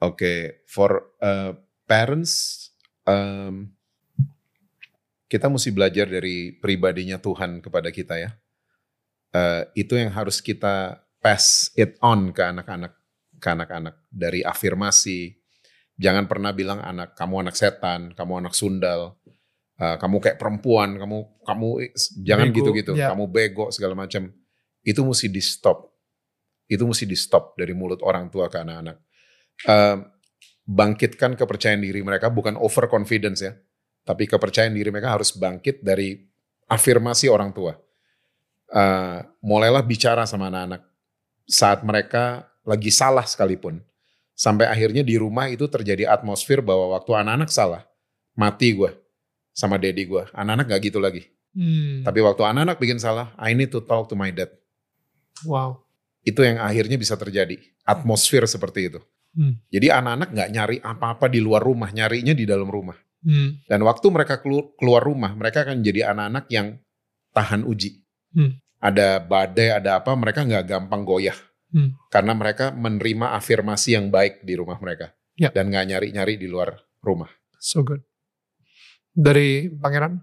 [0.00, 1.52] Oke, for uh,
[1.84, 2.72] parents,
[3.04, 3.68] um,
[5.28, 8.32] kita mesti belajar dari pribadinya Tuhan kepada kita ya.
[9.36, 12.96] Uh, itu yang harus kita pass it on ke anak-anak,
[13.40, 15.34] ke anak-anak dari afirmasi.
[15.96, 19.16] Jangan pernah bilang anak kamu anak setan, kamu anak sundal,
[19.80, 21.68] uh, kamu kayak perempuan, kamu kamu
[22.24, 23.12] jangan gitu-gitu, ya.
[23.12, 24.28] kamu bego segala macam.
[24.80, 25.92] Itu mesti di stop.
[26.70, 28.96] Itu mesti di stop dari mulut orang tua ke anak-anak
[29.66, 30.06] um,
[30.64, 33.52] bangkitkan kepercayaan diri mereka bukan overconfidence ya
[34.06, 36.16] tapi kepercayaan diri mereka harus bangkit dari
[36.70, 37.74] afirmasi orang tua
[38.70, 40.86] Uh, mulailah bicara sama anak-anak
[41.42, 43.80] saat mereka lagi salah sekalipun
[44.32, 47.82] sampai akhirnya di rumah itu terjadi atmosfer bahwa waktu anak-anak salah
[48.32, 48.90] mati gue
[49.50, 52.06] sama daddy gue anak-anak gak gitu lagi Hmm.
[52.06, 54.54] tapi waktu anak-anak bikin salah I need to talk to my dad
[55.42, 55.82] Wow.
[56.22, 59.58] itu yang akhirnya bisa terjadi atmosfer seperti itu Hmm.
[59.66, 63.58] jadi anak-anak nggak nyari apa-apa di luar rumah nyarinya di dalam rumah Hmm.
[63.66, 66.78] dan waktu mereka kelu- keluar rumah mereka akan jadi anak-anak yang
[67.30, 67.98] tahan uji
[68.30, 68.54] Hmm.
[68.78, 71.34] ada badai ada apa mereka nggak gampang goyah
[71.70, 71.94] Hmm.
[72.06, 75.48] karena mereka menerima afirmasi yang baik di rumah mereka Ya.
[75.48, 78.00] dan nggak nyari-nyari di luar rumah So good.
[79.10, 80.18] Dari Pangeran?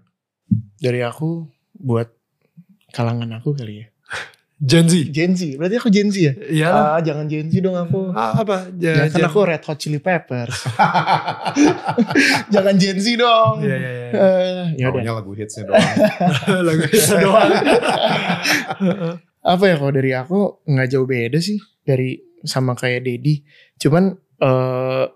[0.76, 2.10] Dari aku buat
[2.90, 3.86] kalangan aku kali ya.
[4.58, 5.08] Gen Z.
[5.08, 5.54] Gen Z.
[5.54, 6.34] Berarti aku Gen Z ya?
[6.34, 6.68] Iya.
[6.68, 8.10] Ah, jangan Gen Z dong aku.
[8.10, 8.66] Ah, apa?
[8.74, 10.66] Ya, Ja- kan Gen- aku Red Hot Chili Peppers.
[12.52, 13.62] jangan Gen Z dong.
[13.62, 14.08] Iya, iya, iya.
[14.10, 15.14] Eh, ya udah.
[15.14, 15.78] Lagu hitsnya doang
[16.66, 17.50] Lagu itu doang.
[19.42, 23.42] Apa ya kalau dari aku nggak jauh beda sih dari sama kayak Dedi.
[23.78, 25.06] Cuman eh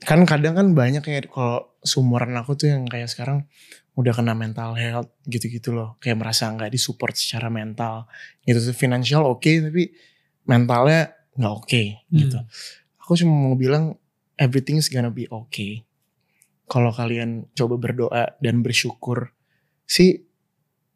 [0.00, 3.44] kan kadang kan banyak kayak kalau sumuran aku tuh yang kayak sekarang
[3.98, 6.00] udah kena mental health gitu-gitu loh.
[6.00, 8.08] Kayak merasa nggak disupport secara mental.
[8.44, 9.92] Gitu tuh financial oke tapi
[10.48, 12.38] mentalnya nggak oke gitu.
[13.02, 13.98] Aku cuma mau bilang
[14.38, 15.84] everything's gonna be okay.
[16.70, 19.34] Kalau kalian coba berdoa dan bersyukur
[19.90, 20.22] sih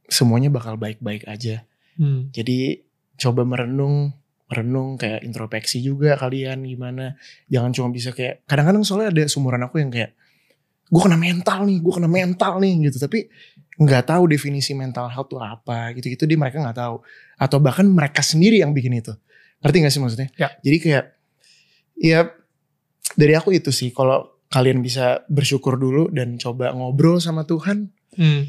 [0.07, 1.67] semuanya bakal baik-baik aja.
[1.95, 2.31] Hmm.
[2.35, 2.83] Jadi
[3.15, 4.11] coba merenung,
[4.51, 7.15] merenung kayak introspeksi juga kalian gimana.
[7.47, 10.13] Jangan cuma bisa kayak kadang-kadang soalnya ada sumuran aku yang kayak
[10.85, 12.99] gue kena mental nih, gue kena mental nih gitu.
[13.03, 13.19] Tapi
[13.75, 17.03] nggak tahu definisi mental health tuh apa gitu-gitu dia mereka nggak tahu.
[17.39, 19.15] Atau bahkan mereka sendiri yang bikin itu.
[19.65, 20.29] Ngerti gak sih maksudnya?
[20.37, 20.49] Ya.
[20.61, 21.05] Jadi kayak
[21.97, 22.29] ya
[23.17, 28.47] dari aku itu sih kalau kalian bisa bersyukur dulu dan coba ngobrol sama Tuhan Hmm.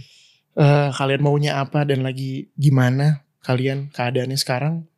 [0.54, 4.90] eh, kalian maunya apa dan lagi gimana kalian keadaannya sekarang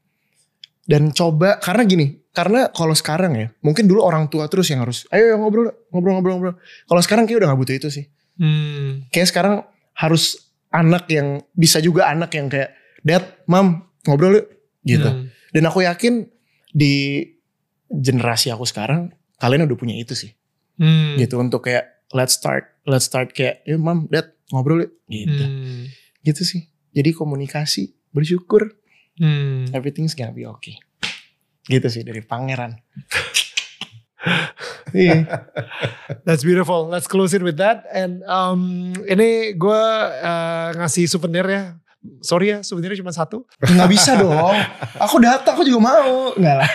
[0.88, 5.04] dan coba karena gini karena kalau sekarang ya mungkin dulu orang tua terus yang harus
[5.12, 6.56] ayo ngobrol ngobrol ngobrol ngobrol
[6.88, 8.06] kalau sekarang kayak udah gak butuh itu sih
[8.38, 9.10] Hmm.
[9.10, 9.66] kayak sekarang
[9.98, 12.70] harus anak yang bisa juga anak yang kayak
[13.02, 14.46] dad mam ngobrol yuk
[14.86, 15.34] gitu Hmm.
[15.52, 16.30] dan aku yakin
[16.70, 17.26] di
[17.90, 20.38] generasi aku sekarang kalian udah punya itu sih
[20.78, 21.18] Hmm.
[21.18, 25.90] gitu untuk kayak let's start let's start kayak ya mam dad ngobrol yuk gitu Hmm.
[26.22, 28.76] gitu sih jadi komunikasi bersyukur
[29.18, 29.66] Hmm.
[29.74, 30.78] everything's gonna be okay
[31.66, 32.78] gitu sih dari pangeran
[34.94, 35.26] iya
[36.24, 36.88] That's beautiful.
[36.88, 37.88] Let's close it with that.
[37.92, 39.84] And um, ini gue
[40.22, 41.64] uh, ngasih souvenir ya.
[42.20, 43.46] Sorry ya, souvenirnya cuma satu.
[43.76, 44.56] nggak bisa dong
[44.98, 46.72] aku data aku juga mau nggak lah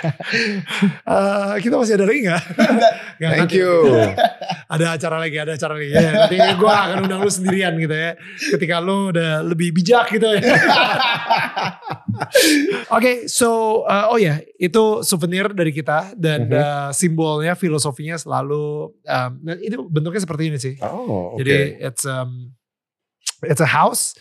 [1.03, 2.43] Uh, kita masih ada lagi nggak?
[3.19, 3.73] Nggak, thank nanti- you
[4.73, 5.93] Ada acara lagi, ada acara lagi.
[5.93, 8.17] Ya, nanti gue akan undang lu sendirian gitu ya.
[8.57, 10.41] Ketika lu udah lebih bijak gitu ya.
[12.89, 16.57] Oke, so uh, oh ya itu souvenir dari kita dan Mhm.
[16.57, 20.75] uh, simbolnya, filosofinya selalu um, nah, itu bentuknya seperti ini sih.
[20.81, 22.53] oh oke Jadi it's um,
[23.45, 24.17] it's a house.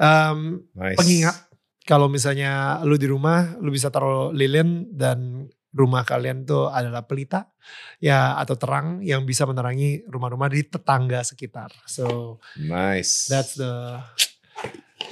[0.00, 1.36] Um, nice pengingat
[1.84, 7.48] kalau misalnya lu di rumah lu bisa taruh lilin dan rumah kalian tuh adalah pelita
[7.96, 11.72] ya atau terang yang bisa menerangi rumah-rumah di tetangga sekitar.
[11.88, 14.04] So nice that's the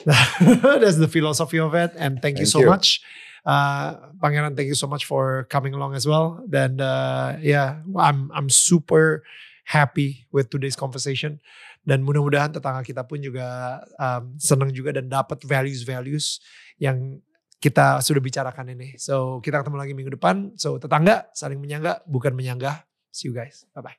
[0.80, 2.70] that's the philosophy of it and thank, you Thank so you.
[2.70, 3.00] much.
[3.40, 6.44] Uh, Pangeran, thank you so much for coming along as well.
[6.44, 9.24] Dan uh, yeah, I'm I'm super
[9.64, 11.40] happy with today's conversation.
[11.80, 16.38] Dan mudah-mudahan tetangga kita pun juga um, senang juga dan dapat values-values
[16.76, 17.18] yang
[17.60, 18.96] kita sudah bicarakan ini.
[18.96, 20.56] So kita ketemu lagi minggu depan.
[20.56, 22.84] So tetangga saling menyangga bukan menyanggah.
[23.12, 23.68] See you guys.
[23.76, 23.98] Bye bye.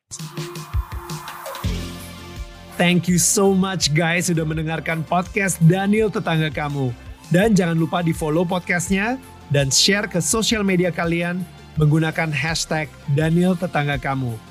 [2.82, 6.90] Thank you so much guys sudah mendengarkan podcast Daniel Tetangga Kamu.
[7.30, 9.22] Dan jangan lupa di follow podcastnya
[9.54, 11.46] dan share ke sosial media kalian
[11.78, 14.51] menggunakan hashtag Daniel Tetangga Kamu.